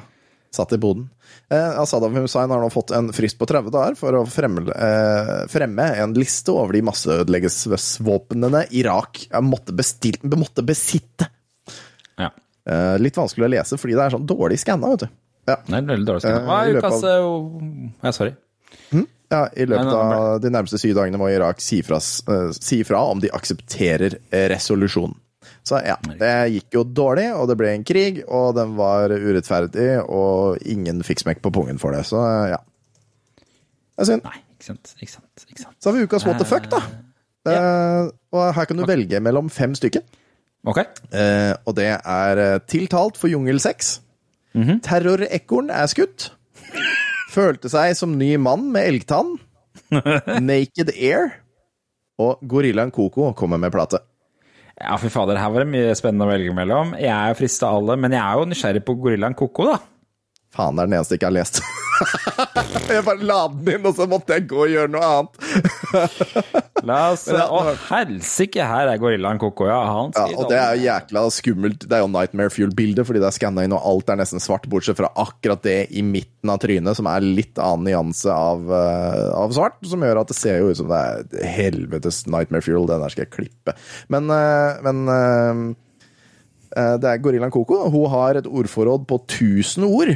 [0.55, 1.09] satt i boden.
[1.53, 5.45] Eh, Saddam Hussein har nå fått en frist på 30 dager for å fremme, eh,
[5.53, 11.29] fremme en liste over de masseødeleggelsesvåpnene Irak måtte, bestil- måtte besitte.
[12.19, 12.31] ja.
[12.67, 15.09] Eh, litt vanskelig å lese fordi det er sånn dårlig skanna, vet du.
[15.51, 15.57] Ja.
[15.67, 16.63] Det en veldig dårlig skanna.
[16.65, 17.63] Eh, ukas av...
[18.03, 18.35] Ja, sorry.
[19.35, 20.17] Ja, I løpet Nei, nei, nei.
[20.21, 24.17] av de nærmeste syv dagene må Irak si fra, eh, si fra om de aksepterer
[24.31, 25.17] eh, resolusjonen.
[25.65, 29.89] Så ja, det gikk jo dårlig, og det ble en krig, og den var urettferdig,
[30.05, 32.61] og ingen fikk smekk på pungen for det, så eh, ja.
[33.95, 34.27] Det er synd.
[34.27, 34.93] Nei, ikke sant.
[34.99, 35.47] Ikke sant.
[35.49, 35.77] Ikke sant.
[35.81, 36.83] Så har vi ukas what the fuck, da.
[37.49, 40.05] Eh, og her kan du velge mellom fem stykker.
[40.69, 40.81] Ok.
[41.13, 43.99] Eh, og det er eh, tiltalt for jungelsex.
[44.55, 46.31] Terrorekorn er skutt.
[47.35, 49.35] Følte seg som ny mann med elgtann.
[50.49, 51.33] Naked Air.
[52.23, 54.01] Og Gorillaen Coco kommer med plate.
[54.81, 56.97] Ja, fy fader, her var det mye spennende å velge mellom.
[56.99, 59.77] Jeg er frista alle, men jeg er jo nysgjerrig på gorillaen Koko, da.
[60.55, 61.61] Faen, det er den eneste jeg ikke har lest.
[62.95, 65.33] jeg bare la den inn, og så måtte jeg gå og gjøre noe annet.
[66.85, 67.35] La oss se.
[67.35, 69.79] Å, nå- helsike, her er gorillaen Koko, ja.
[69.89, 71.87] Han Ja, og det er jo jækla skummelt.
[71.89, 74.69] Det er jo Nightmare Fuel-bildet, fordi det er skanna inn, og alt er nesten svart,
[74.71, 79.25] bortsett fra akkurat det i midten av trynet, som er litt annen nyanse av, eh,
[79.39, 81.01] av svart, som gjør at det ser jo ut som det
[81.41, 82.87] er helvetes Nightmare Fuel.
[82.91, 83.75] Den der skal jeg klippe.
[84.13, 85.75] Men, eh, men
[86.75, 87.85] eh, det er Gorillaen Coco.
[87.91, 90.15] Hun har et ordforråd på 1000 ord.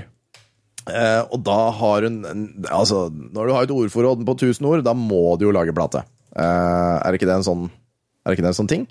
[0.89, 2.23] Eh, og da har hun
[2.71, 6.05] Altså, når du har et ordforråd på 1000 ord, da må du jo lage plate.
[6.37, 7.67] Eh, er ikke en sånn
[8.27, 8.87] Er ikke det en sånn ting?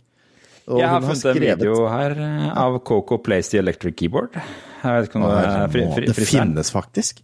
[0.68, 4.34] Og Jeg har funnet en skrevet- video her eh, av Coco Plays the Electric Keyboard.
[4.36, 7.22] Jeg vet ikke om det er fri, fri, Det finnes faktisk.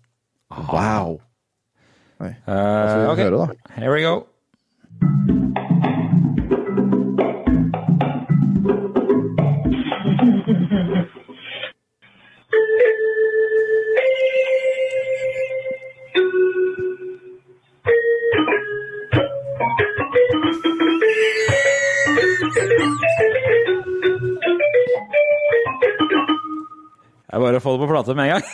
[0.72, 1.20] Wow.
[2.22, 2.30] Oi.
[2.30, 2.54] Vi
[3.12, 4.26] ok, høre, here we go.
[27.34, 28.46] Jeg bare får det på plate med en gang.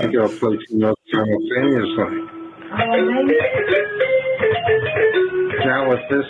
[0.00, 2.08] think I'll play some notes simultaneously.
[5.66, 6.28] now with this.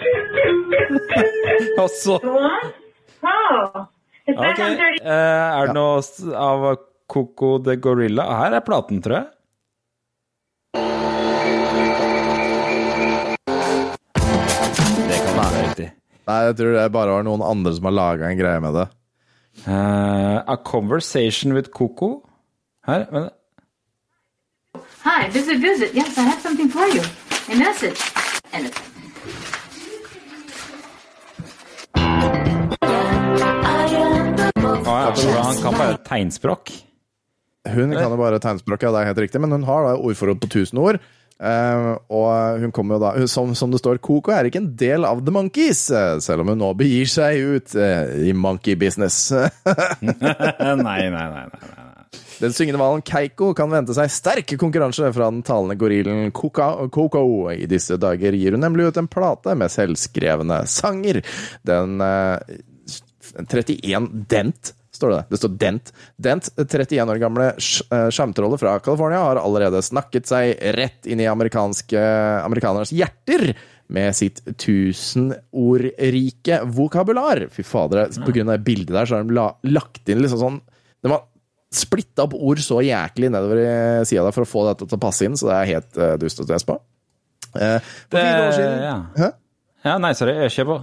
[1.80, 2.18] Og så
[4.28, 6.76] it's back Ok, eh, er det noe s- av
[7.08, 8.24] Coco the Gorilla?
[8.42, 9.26] Her er platen, tror jeg.
[15.08, 15.88] Det kan være riktig.
[16.28, 18.86] Nei, jeg tror det bare var noen andre som har laga en greie med det.
[19.66, 22.22] Eh, a Conversation with Coco.
[22.84, 23.30] Her, men
[25.04, 25.94] Hi, visit, visit.
[25.94, 27.02] Yes, I have something for you.
[27.48, 28.00] A message.
[28.52, 28.72] And
[34.84, 36.70] ja, han kan bare tegnspråk.
[37.68, 40.40] Hun kan jo bare tegnspråk, ja, det er helt riktig, men hun har da ordforråd
[40.42, 40.98] på 1000 ord.
[41.42, 45.06] Eh, og hun kommer jo da som, som det står, Coco er ikke en del
[45.08, 49.30] av The Monkees, eh, selv om hun nå begir seg ut uh, i monkey business.
[50.02, 50.12] nei,
[50.82, 51.08] nei, nei.
[51.10, 51.72] nei, nei.
[52.42, 57.22] Den syngende hvalen Keiko kan vente seg sterk konkurranse fra den talende gorillen Coca- Coco.
[57.54, 61.22] I disse dager gir hun nemlig ut en plate med selvskrevne sanger.
[61.66, 62.42] Den uh,
[63.38, 64.72] 31 Dent
[65.02, 65.20] står det.
[65.32, 65.92] Det står Dent.
[66.22, 68.08] Dent, 31 år gamle eh,
[68.62, 73.52] fra California, har allerede snakket seg rett inn i amerikanernes hjerter
[73.92, 77.48] med sitt tusenordrike vokabular.
[77.52, 80.40] Fy fader, på grunn av det bildet der, så har de la, lagt inn liksom
[80.40, 80.60] sånn
[81.02, 81.26] De har
[81.72, 83.68] splitta opp ord så jæklig nedover i
[84.08, 86.14] sida der for å få dette til å passe inn, så det er helt uh,
[86.20, 86.76] dust å tese på.
[87.52, 87.78] Uh,
[88.08, 88.96] for fire år siden ja.
[89.16, 89.28] Hæ?
[89.88, 90.36] ja, nei, sorry.
[90.44, 90.76] Jeg kjør på.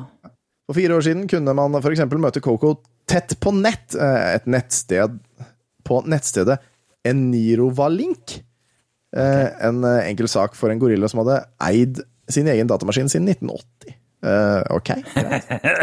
[0.69, 2.03] For fire år siden kunne man f.eks.
[2.13, 2.75] møte Coco
[3.09, 3.95] tett på nett.
[3.97, 5.17] eh, Et nettsted
[5.87, 6.59] på nettstedet
[7.09, 8.35] Enirovalink.
[9.09, 9.47] Okay.
[9.65, 13.95] En eh, enkel sak for en gorilla som hadde eid sin egen datamaskin siden 1980.
[14.19, 14.89] Eh, ok.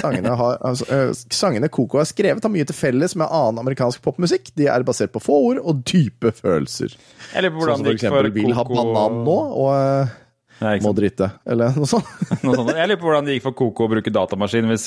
[0.05, 4.05] Sangene, har, altså, eh, sangene Coco har skrevet, har mye til felles med annen amerikansk
[4.05, 4.53] popmusikk.
[4.61, 6.95] De er basert på få ord og dype følelser.
[7.32, 10.14] Jeg lurer på Sånn hvordan som det for eksempel vil ha banan nå, og eh,
[10.61, 12.09] må drite, eller noe sånt.
[12.47, 12.73] Noe sånt.
[12.77, 14.87] Jeg lurer på hvordan det gikk for Koko å bruke datamaskin, hvis,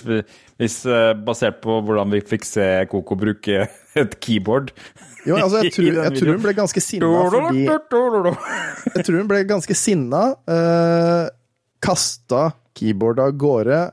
[0.60, 3.68] hvis eh, basert på hvordan vi fikk se Koko bruke
[4.02, 4.74] et keyboard.
[5.28, 9.44] Jo, altså, jeg tror, jeg tror hun ble ganske sinna fordi Jeg tror hun ble
[9.50, 10.24] ganske sinna.
[10.50, 11.28] Uh,
[11.84, 13.84] kasta keyboardet av gårde.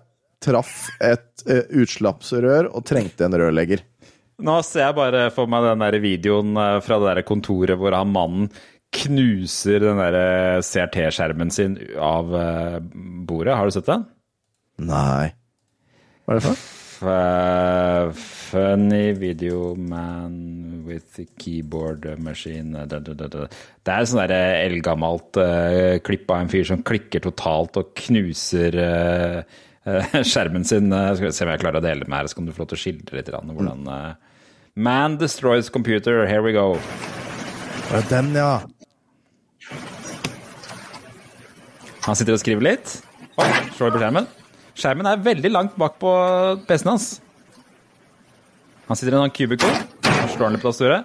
[0.47, 3.81] Traff et eh, utslappsrør og trengte en rørlegger.
[4.45, 7.97] Nå ser jeg bare for meg den der videoen eh, fra det der kontoret hvor
[7.97, 8.51] han mannen
[9.03, 12.79] knuser den der eh, CRT-skjermen sin av eh,
[13.29, 13.57] bordet.
[13.57, 14.07] Har du sett den?
[14.87, 15.31] Nei.
[16.27, 16.57] Hva er det for?
[16.57, 23.47] F- Funny video man with keyboard machine da, da, da, da.
[23.85, 28.79] Det er sånn der eldgammelt uh, klipp av en fyr som klikker totalt og knuser
[28.81, 29.41] uh,
[29.85, 30.89] uh, skjermen sin.
[30.95, 32.63] Eh, skal vi se om jeg klarer å dele med her, så kan du få
[32.65, 34.39] lov til å skildre litt rann, hvordan eh,
[34.89, 36.79] Man destroys computer, here we go.
[37.91, 38.55] Det er Den, ja.
[42.07, 42.93] Han sitter og skriver litt.
[43.43, 44.29] Oi, slår på skjermen.
[44.79, 46.11] Skjermen er veldig langt bak på
[46.69, 47.07] PC-en hans.
[48.87, 49.25] Han sitter i en.
[50.07, 51.03] Han slår han litt på tastaturet.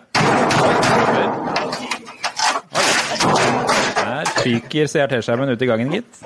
[3.98, 6.22] Der fyker CRT-skjermen ut i gangen, gitt.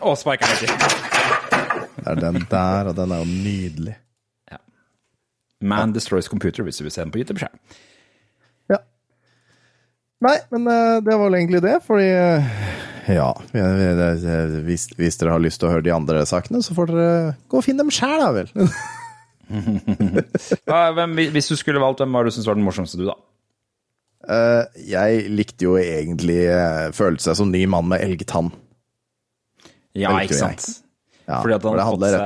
[0.00, 0.78] Og sparker den ikke.
[1.98, 3.98] Det er den der, og den er jo nydelig.
[5.64, 7.38] Man destroys computer, hvis du vil se den på YouTube.
[7.40, 7.60] skjerm.
[8.72, 8.80] Ja.
[10.24, 12.52] Nei, men eh, det var vel egentlig det, fordi eh,
[13.08, 13.32] Ja.
[13.52, 16.86] vi- vi- Hvis, hvis dere har lyst til å høre de andre sakene, så får
[16.92, 17.08] dere
[17.48, 18.48] gå og finne dem sjæl, da vel.
[20.94, 23.16] Hvem, hvis du skulle valgt, hvem var det du syntes var den morsomste, du, da?
[24.24, 26.40] Eh, jeg likte jo egentlig
[26.96, 28.48] følte seg som ny mann med elgtann.
[29.94, 30.64] Ja, ikke sant?
[31.28, 32.22] Ja, Fordi at han hadde fått seg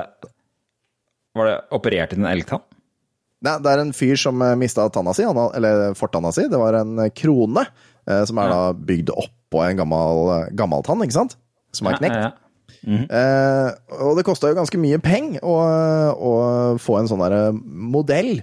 [1.39, 2.63] Var det operert inn en elgtann?
[3.47, 6.49] Nei, det er en fyr som uh, mista tanna si, eller fortanna si.
[6.51, 7.63] Det var en eh, krone,
[8.09, 9.11] eh, som er da bygd
[9.49, 11.39] oppå en gammel, eh, tann, ikke sant?
[11.73, 12.15] Som er knekt.
[12.15, 12.45] Ja, ja, ja.
[12.87, 13.71] Eh,
[14.05, 15.57] og det kosta jo ganske mye penger å,
[16.15, 16.33] å
[16.81, 18.39] få en sånn derre modell.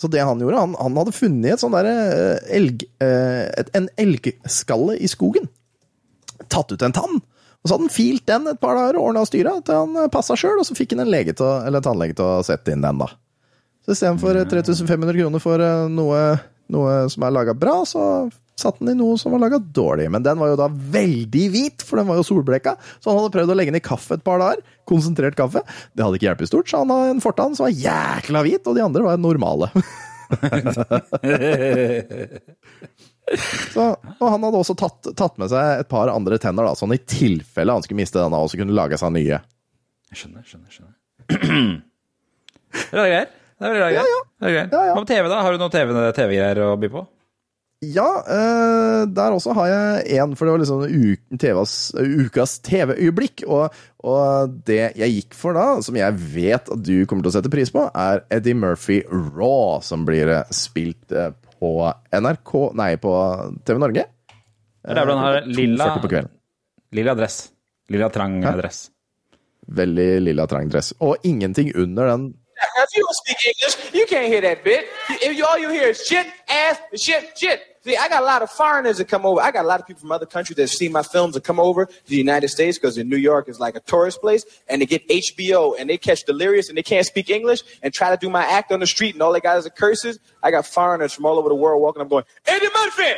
[0.00, 2.86] Så det han gjorde, han, han hadde funnet et sånn derre eh, elg...
[3.04, 5.50] eh, et, en elgskalle i skogen.
[6.48, 7.18] Tatt ut en tann.
[7.60, 10.12] Og så hadde han filt den et par dager og ordna og styra til han
[10.12, 12.84] passa sjøl, og så fikk han en lege til, eller tannlege til å sette inn
[12.84, 13.10] den, da.
[13.84, 16.22] Så istedenfor 3500 kroner for eh, noe,
[16.72, 18.04] noe som er laga bra, så
[18.60, 20.06] satte han i noe som var laga dårlig.
[20.12, 22.76] Men den var jo da veldig hvit, for den var jo solbleka.
[23.00, 24.60] Så han hadde prøvd å legge den i kaffe et par dager.
[24.88, 25.62] Konsentrert kaffe.
[25.94, 28.76] Det hadde ikke hjulpet stort, så han hadde en fortann som var jækla hvit, og
[28.76, 29.66] de andre var normale.
[33.74, 33.84] så,
[34.18, 37.02] og han hadde også tatt, tatt med seg et par andre tenner, da, sånn i
[37.02, 39.38] tilfelle han skulle miste denne, og så kunne lage seg nye.
[40.10, 40.94] Jeg skjønner, skjønner, skjønner.
[42.70, 43.30] Det er greier.
[43.60, 44.06] Det er veldig er greier.
[44.40, 44.92] Ja, ja.
[44.94, 45.40] Hva med TV, da?
[45.42, 45.72] Har du noen
[46.14, 47.02] TV-greier å by på?
[47.80, 53.46] Ja, eh, der også har jeg én, for det var liksom u- TVs, ukas TV-øyeblikk.
[53.48, 53.72] Og,
[54.04, 57.52] og det jeg gikk for da, som jeg vet at du kommer til å sette
[57.52, 61.72] pris på, er Eddie Murphy Raw, som blir eh, spilt eh, på
[62.12, 63.14] NRK Nei, på
[63.64, 64.04] TV Norge.
[64.80, 66.30] Det er der han har lilla, 2.40 på kvelden.
[67.00, 67.38] lilla dress.
[67.90, 68.82] Lilla trang dress.
[69.80, 70.92] Veldig lilla, trang dress.
[71.00, 72.28] Og ingenting under den
[72.60, 74.84] If you don't speak English, you can't hear that bit.
[75.24, 77.60] If you, all you hear is shit, ass, shit, shit.
[77.82, 79.40] See, I got a lot of foreigners that come over.
[79.40, 81.58] I got a lot of people from other countries that see my films that come
[81.58, 84.82] over to the United States because in New York is like a tourist place, and
[84.82, 88.18] they get HBO and they catch delirious and they can't speak English and try to
[88.18, 90.18] do my act on the street, and all they got is the curses.
[90.42, 93.14] I got foreigners from all over the world walking up going, Eddie Murphy,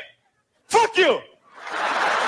[0.66, 1.20] fuck you.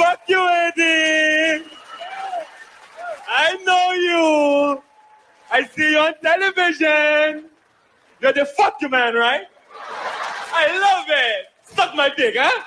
[0.00, 1.62] Fuck you, Eddie!
[3.28, 4.89] I know you!
[5.52, 7.48] I see you on television!
[8.20, 9.46] You're the fuck you man, right?
[10.54, 11.46] I love it!
[11.74, 12.60] Suck my dick, huh?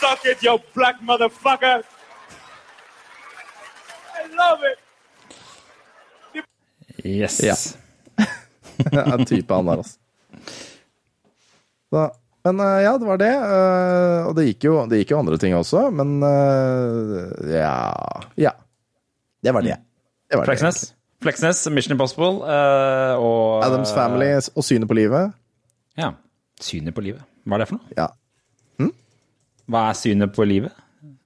[0.00, 1.82] Suck it, you black motherfucker!
[4.14, 4.78] I love it!
[7.04, 7.40] Yes.
[7.42, 7.54] Ja.
[9.14, 9.98] en type han der, altså.
[11.90, 12.10] Så,
[12.44, 13.32] men eh, ja, det var det.
[13.34, 17.74] eh, og det gikk, jo, det gikk jo andre ting også, men eh, ja
[18.40, 18.52] Ja.
[19.42, 19.76] Det var det.
[20.40, 20.80] Det, Fleksnes.
[21.22, 25.32] Fleksnes, Mission Impossible uh, og Adams Family og synet på livet.
[25.98, 26.12] Ja.
[26.62, 27.22] Synet på livet.
[27.46, 27.94] Hva er det for noe?
[27.98, 28.08] Ja.
[29.70, 30.74] Hva er synet på livet?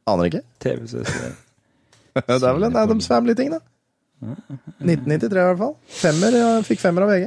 [0.06, 0.42] Aner ikke.
[0.62, 1.32] TV-serier.
[2.16, 3.62] Det er vel en Adams Family-ting, da.
[4.24, 5.74] 1993 i hvert fall.
[6.00, 7.26] Femmer, jeg fikk femmer av VG.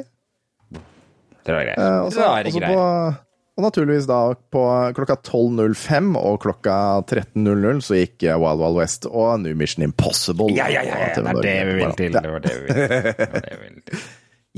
[1.46, 1.78] Det var greit.
[1.78, 3.29] Uh, også, det var på-
[3.60, 4.18] Og naturligvis da
[4.56, 4.62] på
[4.96, 6.76] klokka 12.05 og klokka
[7.12, 10.48] 13.00 så gikk eh, Wild Wild West og New Mission Impossible.
[10.56, 12.16] Ja, ja, ja, det er det vi vil til.
[12.16, 14.00] Det var det vi vil til.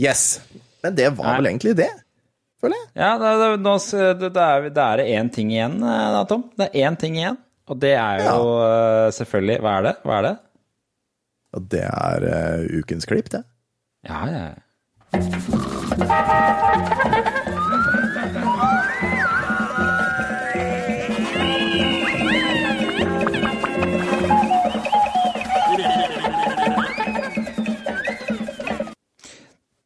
[0.01, 0.39] Yes.
[0.85, 1.89] Men det var vel egentlig det,
[2.61, 2.85] føler jeg.
[2.95, 3.33] Ja, det,
[4.31, 6.45] det er det én ting igjen, eh, da, Tom.
[6.57, 7.37] Det er én ting igjen.
[7.69, 9.95] Og det er jo eh, selvfølgelig Hva er det?
[10.05, 10.35] Hva er det?
[11.57, 13.43] Og det er eh, ukens klipp, det.
[14.07, 14.45] Ja, ja.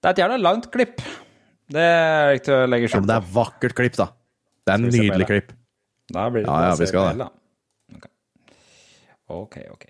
[0.05, 0.99] Det er et jævla langt klipp.
[1.73, 4.05] Det er ikke til å legge Ja, men det er vakkert klipp, da.
[4.61, 5.53] Det er en på nydelig klipp.
[6.13, 7.27] Da blir det Ja, ja, vi skal det.
[9.33, 9.55] ok.
[9.73, 9.85] ok.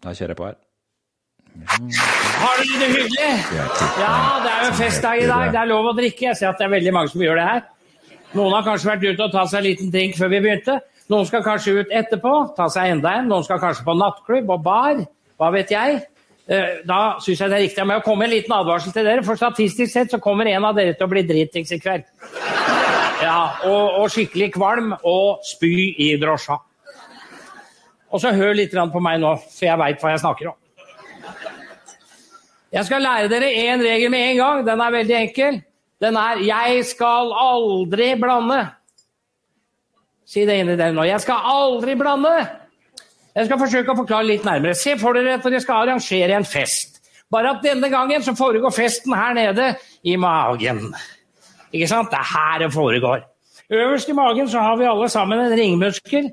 [0.00, 0.56] Da kjører jeg på her.
[2.40, 3.28] Har dere det hyggelig?
[4.00, 4.14] Ja,
[4.46, 5.52] det er jo festdag i dag.
[5.52, 6.24] Det er lov å drikke.
[6.30, 7.60] Jeg ser at det er veldig mange som gjør det her.
[8.38, 10.78] Noen har kanskje vært ute og tatt seg en liten drink før vi begynte.
[11.12, 13.28] Noen skal kanskje ut etterpå, ta seg enda en.
[13.28, 15.04] Noen skal kanskje på nattklubb og bar.
[15.36, 16.00] Hva vet jeg.
[16.50, 19.22] Eh, Da syns jeg det er riktig med å komme en liten advarsel til dere,
[19.26, 22.08] for statistisk sett så kommer en av dere til å bli dritings i kveld.
[23.20, 26.58] Ja, og, og skikkelig kvalm og spy i drosja.
[28.10, 30.56] Og så hør litt på meg nå, for jeg veit hva jeg snakker om.
[32.70, 34.64] Jeg skal lære dere én regel med en gang.
[34.66, 35.62] Den er veldig enkel.
[36.00, 38.70] Den er 'Jeg skal aldri blande'.
[40.24, 41.02] Si det inni dere nå.
[41.02, 42.48] Jeg skal aldri blande.
[43.36, 44.74] Jeg skal forsøke å forklare litt nærmere.
[44.74, 46.98] Se for dere at dere skal arrangere en fest.
[47.30, 49.68] Bare at denne gangen så foregår festen her nede
[50.02, 50.88] i magen.
[51.70, 52.10] Ikke sant?
[52.10, 53.22] Det er her det foregår.
[53.70, 56.32] Øverst i magen så har vi alle sammen en ringmuskel.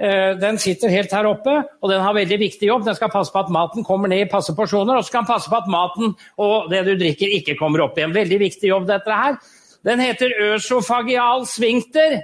[0.00, 2.86] Eh, Den sitter helt her oppe, og den har veldig viktig jobb.
[2.86, 5.32] Den skal passe på at maten kommer ned i passe porsjoner, og så skal den
[5.34, 8.14] passe på at maten og det du drikker, ikke kommer opp igjen.
[8.16, 9.36] Veldig viktig jobb, dette her.
[9.84, 12.22] Den heter øsofagial svinkter.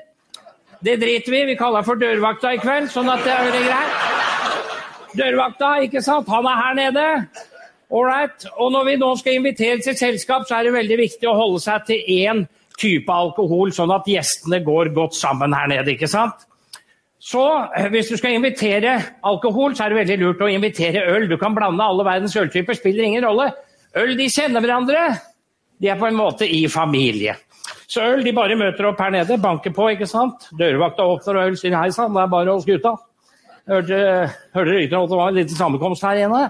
[0.85, 1.45] Det driter vi.
[1.49, 4.01] Vi kaller for dørvakta i kveld, sånn at det er greit.
[5.17, 6.29] Dørvakta, ikke sant?
[6.29, 7.05] Han er her nede.
[7.95, 8.45] Ålreit.
[8.59, 11.63] Og når vi nå skal invitere til selskap, så er det veldig viktig å holde
[11.65, 12.43] seg til én
[12.81, 16.45] type alkohol, sånn at gjestene går godt sammen her nede, ikke sant?
[17.23, 17.45] Så
[17.79, 21.29] eh, hvis du skal invitere alkohol, så er det veldig lurt å invitere øl.
[21.31, 23.49] Du kan blande alle verdens øltyper, spiller ingen rolle.
[23.97, 25.07] Øl, de kjenner hverandre.
[25.81, 27.39] De er på en måte i familie.
[27.91, 30.49] Så øl, de bare møter opp her nede, banker på, ikke sant.
[30.59, 32.97] Dørvakta åpner, og øl sier hei sann, det er bare oss gutta.
[33.69, 34.01] Hørte,
[34.57, 36.43] hørte ryktene om at det var en liten sammenkomst her inne.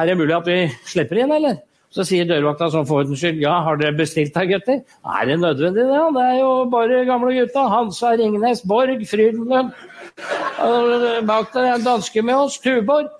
[0.00, 1.58] Er det mulig at vi slipper inn, eller?
[1.90, 4.84] Så sier dørvakta sånn for ordens skyld, ja, har dere bestilt her, gutter?
[5.02, 6.02] Er det nødvendig, det?
[6.14, 7.64] Det er jo bare gamle gutta.
[7.72, 9.72] Hansa, Ringnes, Borg, Frydenlund.
[11.26, 13.10] Bak der er en danske med oss, Tuborg.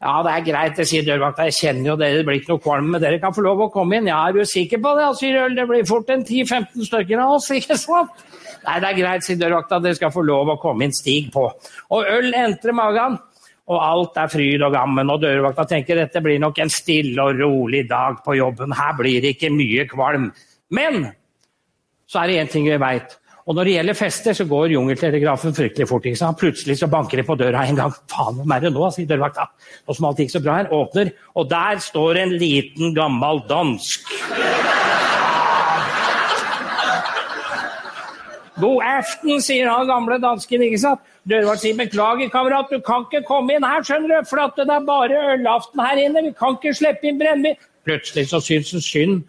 [0.00, 1.44] Ja, det er greit, det sier dørvakta.
[1.50, 3.72] Jeg kjenner jo dere, det blir ikke noe kvalm, men dere kan få lov å
[3.72, 4.08] komme inn.
[4.08, 5.10] Ja, er du sikker på det?
[5.18, 8.22] Sier Øl, det blir fort en 10-15 stykker av oss, ikke sant?
[8.64, 11.44] Nei, det er greit, sier dørvakta, dere skal få lov å komme inn, stig på.
[11.92, 13.20] Og Øl entrer magen.
[13.70, 17.36] Og alt er fryd og gammen, og dørvakta tenker dette blir nok en stille og
[17.38, 18.72] rolig dag på jobben.
[18.74, 20.30] Her blir det ikke mye kvalm.
[20.74, 21.04] Men
[22.10, 23.19] så er det én ting vi veit.
[23.48, 26.06] Og når det gjelder fester, så går jungeltelegrafen fryktelig fort.
[26.06, 26.38] ikke sant?
[26.38, 27.94] Plutselig så banker det på døra en gang.
[28.12, 29.48] Faen, hvem er det nå, sier dørvakta.
[29.88, 30.72] Nå som alt gikk så bra her.
[30.76, 34.12] Åpner, og der står en liten, gammel dansk.
[38.60, 40.62] God aften, sier han gamle dansken.
[40.68, 41.04] ikke sant?
[41.30, 44.86] Dørvakt sier beklager, kamerat, du kan ikke komme inn her, skjønner du, for det er
[44.86, 46.24] bare ølaften her inne.
[46.28, 47.60] Vi kan ikke slippe inn brennevin.
[47.88, 49.22] Plutselig så syns han synd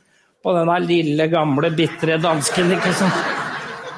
[0.44, 2.76] på denne lille, gamle, bitre dansken.
[2.76, 3.41] ikke sant?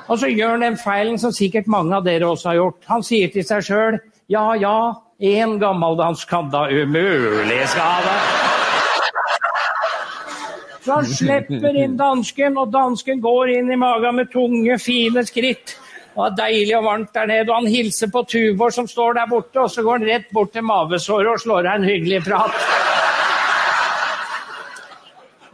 [0.08, 2.82] Og så gjør han den feilen som sikkert mange av dere også har gjort.
[2.90, 4.00] Han sier til seg sjøl
[4.32, 4.78] ja ja,
[5.20, 8.18] én gammeldansk kan da umulig skade.
[10.84, 15.78] Så han slipper inn dansken, og dansken går inn i magen med tunge, fine skritt.
[16.14, 19.30] Det var deilig og varmt der nede, og han hilser på Tuvor som står der
[19.32, 22.60] borte, og så går han rett bort til mavesåret og slår av en hyggelig prat.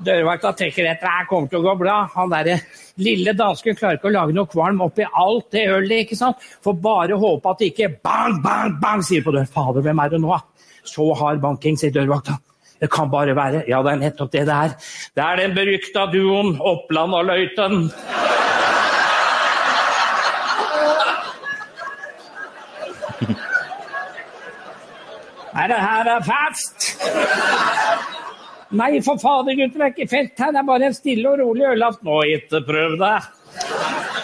[0.04, 1.96] Dørvakta tenker etter det kommer til å gå bra.
[2.16, 2.58] Han der
[3.00, 6.06] lille dansken klarer ikke å lage noe kvalm oppi alt det ølet.
[6.06, 6.44] ikke sant?
[6.66, 9.50] Får bare håpe at det ikke bang, bang, bang sier på døren.
[9.50, 10.38] Fader, hvem er det nå?
[10.88, 12.38] Så hard banking, sier dørvakta.
[12.80, 14.76] Det kan bare være Ja, det er nettopp det det er.
[15.16, 17.90] Det er den berykta duoen Oppland og Løiten.
[25.54, 26.90] Nei, det her er fast.
[28.70, 30.52] Nei, for fader, gutter, det er ikke felt her.
[30.54, 32.06] Det er bare en stille og rolig ølaften.
[32.06, 33.30] Nå, ikke prøv deg.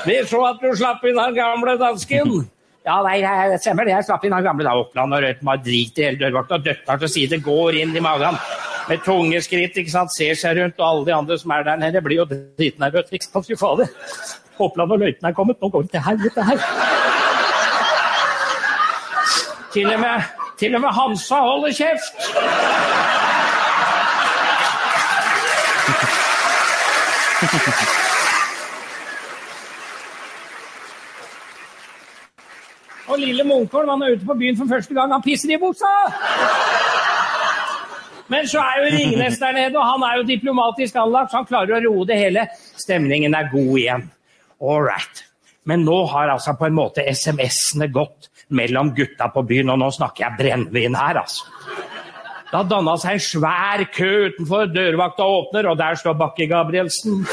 [0.05, 2.35] Vi så at du slapp inn den gamle dansken.
[2.85, 3.17] Ja, nei,
[3.49, 3.95] det stemmer det.
[3.95, 4.75] Jeg slapp inn den gamle da.
[4.77, 6.61] Oppland og Rødt var drit i hele dørvakta.
[6.61, 8.37] Døtter til side, går inn i magen.
[8.85, 10.13] Med tunge skritt, ikke sant.
[10.13, 13.17] Ser seg rundt, og alle de andre som er der nede, blir jo dritnervøse.
[13.17, 13.89] Ikke sant, fy fader.
[14.61, 15.57] Oppland og Løiten er kommet.
[15.57, 16.65] Nå går det til helvete her.
[19.73, 23.14] Til og med, til og med Hansa holder kjeft.
[33.05, 35.11] Og lille Munkholm han er ute på byen for første gang.
[35.13, 35.91] Han pisser i buksa!
[38.33, 41.49] Men så er jo Ringnes der nede, og han er jo diplomatisk anlagt, så han
[41.49, 42.47] klarer å roe det hele.
[42.81, 44.07] Stemningen er god igjen.
[44.65, 45.21] All right.
[45.69, 49.91] Men nå har altså på en måte SMS-ene gått mellom gutta på byen, og nå
[49.93, 51.45] snakker jeg brennevin her, altså.
[52.45, 57.25] Det har danna seg en svær kø utenfor, dørvakta åpner, og der står Bakke Gabrielsen.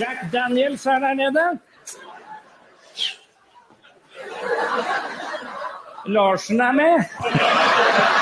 [0.00, 1.46] Jack Daniels er der nede.
[6.06, 8.19] Larsen er med.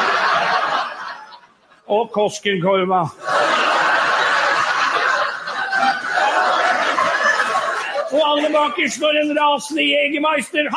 [1.88, 3.02] Og Koskenkorva.
[8.12, 10.68] Og alle bakerst står en rasende jegermeister.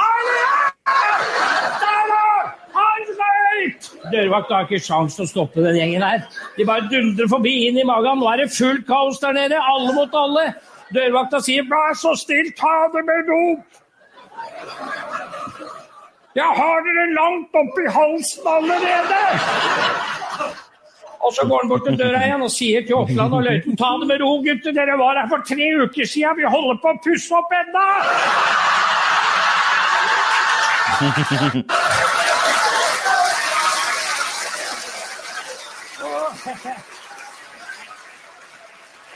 [4.11, 6.23] Dørvakta har ikke sjans til å stoppe den gjengen her.
[6.57, 8.19] De bare dundrer forbi inn i magen.
[8.19, 9.59] Nå er det fullt kaos der nede.
[9.73, 10.47] Alle mot alle.
[10.95, 13.79] Dørvakta sier 'vær så snill, ta det med dop'.
[16.35, 19.21] Jeg har dere langt oppi halsen allerede.
[21.21, 23.91] Og så går han bort til døra igjen og sier til Oppland og Løiten ta
[24.01, 24.73] det med ro, gutter.
[24.73, 26.37] Dere var her for tre uker siden.
[26.39, 27.87] Vi holder på å pusse opp ennå.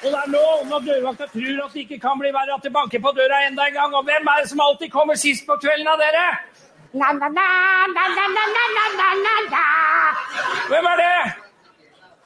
[0.05, 2.73] Og det er nå, når dørvakta tror at det ikke kan bli verre, at det
[2.75, 3.95] banker på døra enda en gang.
[3.97, 6.27] Og hvem er det som alltid kommer sist på kvelden av dere?
[6.93, 7.47] La, la, la,
[7.95, 8.65] la, la, la,
[8.99, 9.65] la, la, la.
[10.69, 11.44] Hvem er det?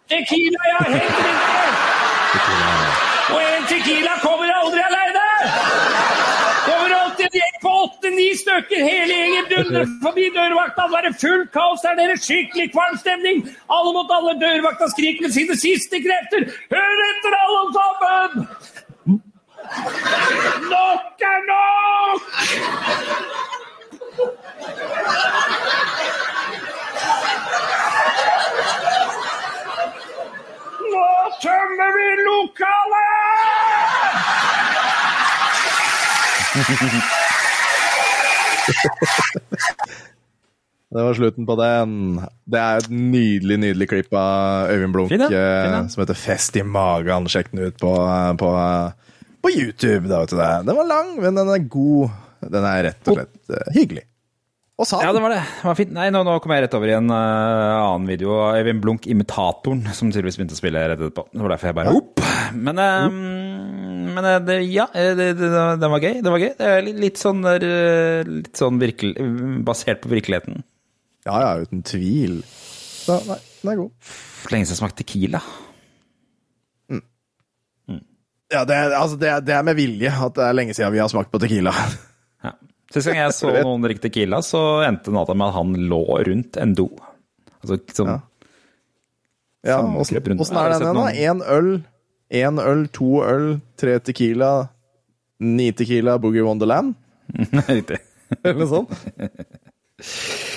[0.09, 1.35] Tequila, ja, helt riktig.
[3.33, 5.25] Og en tequila kommer aldri aleine.
[6.65, 8.81] Kommer alltid en gjeng på åtte-ni stykker.
[8.89, 10.87] Hele gjengen dundrer forbi dørvakta.
[10.89, 12.17] Det er det fullt kaos der nede.
[12.25, 13.37] Skikkelig kvalm stemning.
[13.77, 14.33] Alle mot alle.
[14.41, 16.41] Dørvakta skriker med sine siste krefter.
[16.73, 18.31] Hør etter, alle sammen!
[20.73, 22.21] Nok er nok!
[30.89, 32.99] Nå tømmer vi lokalet!
[40.89, 41.91] Det var slutten på den.
[42.49, 45.27] Det er et nydelig nydelig klipp av Øyvind Blunk Fine.
[45.29, 47.27] eh, som heter 'Fest i magen'.
[47.29, 47.91] Sjekk den ut på,
[48.41, 48.49] på,
[49.43, 50.09] på YouTube.
[50.09, 50.49] Da, vet du det.
[50.65, 52.09] Den var lang, men den er god.
[52.41, 54.05] Den er rett og slett eh, hyggelig.
[54.79, 55.41] Og sa Ja, det var det.
[55.43, 55.91] det var fint.
[55.95, 59.09] Nei, nå, nå kom jeg rett over i en uh, annen video av Øyvind Blunk,
[59.11, 61.25] imitatoren, som tydeligvis begynte å spille rett etterpå.
[61.33, 62.23] Det var derfor jeg bare opp.
[62.55, 63.17] Men, um,
[64.15, 65.49] men eh, det, ja, det, det,
[65.83, 66.21] det var gøy.
[66.23, 66.51] Det var gøy.
[66.57, 69.13] Det litt, litt sånn, litt sånn virkel,
[69.67, 70.63] basert på virkeligheten.
[71.27, 72.39] Ja, ja, uten tvil.
[72.47, 74.13] Så, nei, den er god.
[74.49, 75.43] Lenge siden jeg smakte Tequila.
[78.49, 81.11] Ja, det, altså, det, det er med vilje at det er lenge siden vi har
[81.11, 81.73] smakt på Tequila.
[82.39, 82.53] Ja.
[82.93, 86.59] Sist gang jeg så noen drikke Tequila, så endte natta med at han lå rundt
[86.61, 86.89] en do.
[87.61, 88.19] Altså sånn Ja.
[89.67, 91.07] Ja, åssen er den igjen, da?
[91.11, 91.71] Én øl,
[92.31, 94.69] én øl, to øl, tre Tequila,
[95.43, 96.95] ni Tequila, Boogie Wonderland?
[97.67, 97.99] Riktig.
[98.39, 98.95] Eller noe sånt?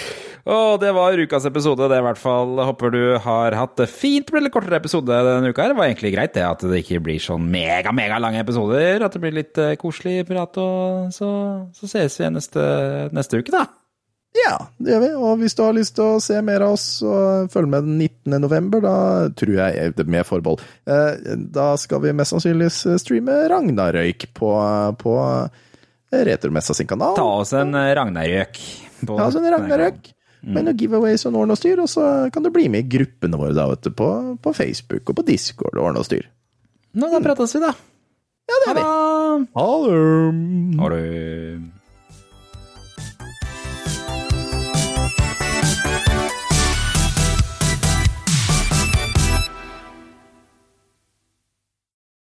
[0.42, 1.86] Og det var ukas episode.
[1.86, 4.26] Det i hvert fall Håper du har hatt det fint.
[4.26, 5.68] Det ble litt kortere episode denne uka.
[5.70, 9.04] Det var egentlig greit det at det ikke blir sånn mega, mega lange episoder.
[9.06, 11.28] At det blir litt eh, koselig prat, og så,
[11.78, 12.64] så ses vi neste,
[13.14, 13.68] neste uke, da.
[14.32, 15.10] Ja, det gjør vi.
[15.28, 17.12] Og hvis du har lyst til å se mer av oss, så
[17.52, 18.38] følg med den 19.
[18.42, 18.80] november.
[18.82, 18.94] Da
[19.38, 24.50] tror jeg, med forbehold, eh, da skal vi mest sannsynlig streame Ragnarøyk på,
[25.04, 25.14] på
[26.12, 27.14] Retromessa sin kanal.
[27.16, 28.58] Ta oss en eh, Ragnarøk.
[29.06, 30.10] på- Ja, en Ragnarøk.
[30.42, 33.38] Med noen giveaways og ordne og styr, og så kan du bli med i gruppene
[33.38, 34.08] våre da, vet du, på,
[34.42, 36.26] på Facebook og på Discord og ordne og styr.
[36.98, 37.70] Nå, da prates vi, da.
[38.50, 38.82] Ja, det gjør vi.
[38.82, 38.88] Ha
[39.38, 39.46] det.
[39.54, 40.80] Ha det!
[40.82, 41.81] Ha det.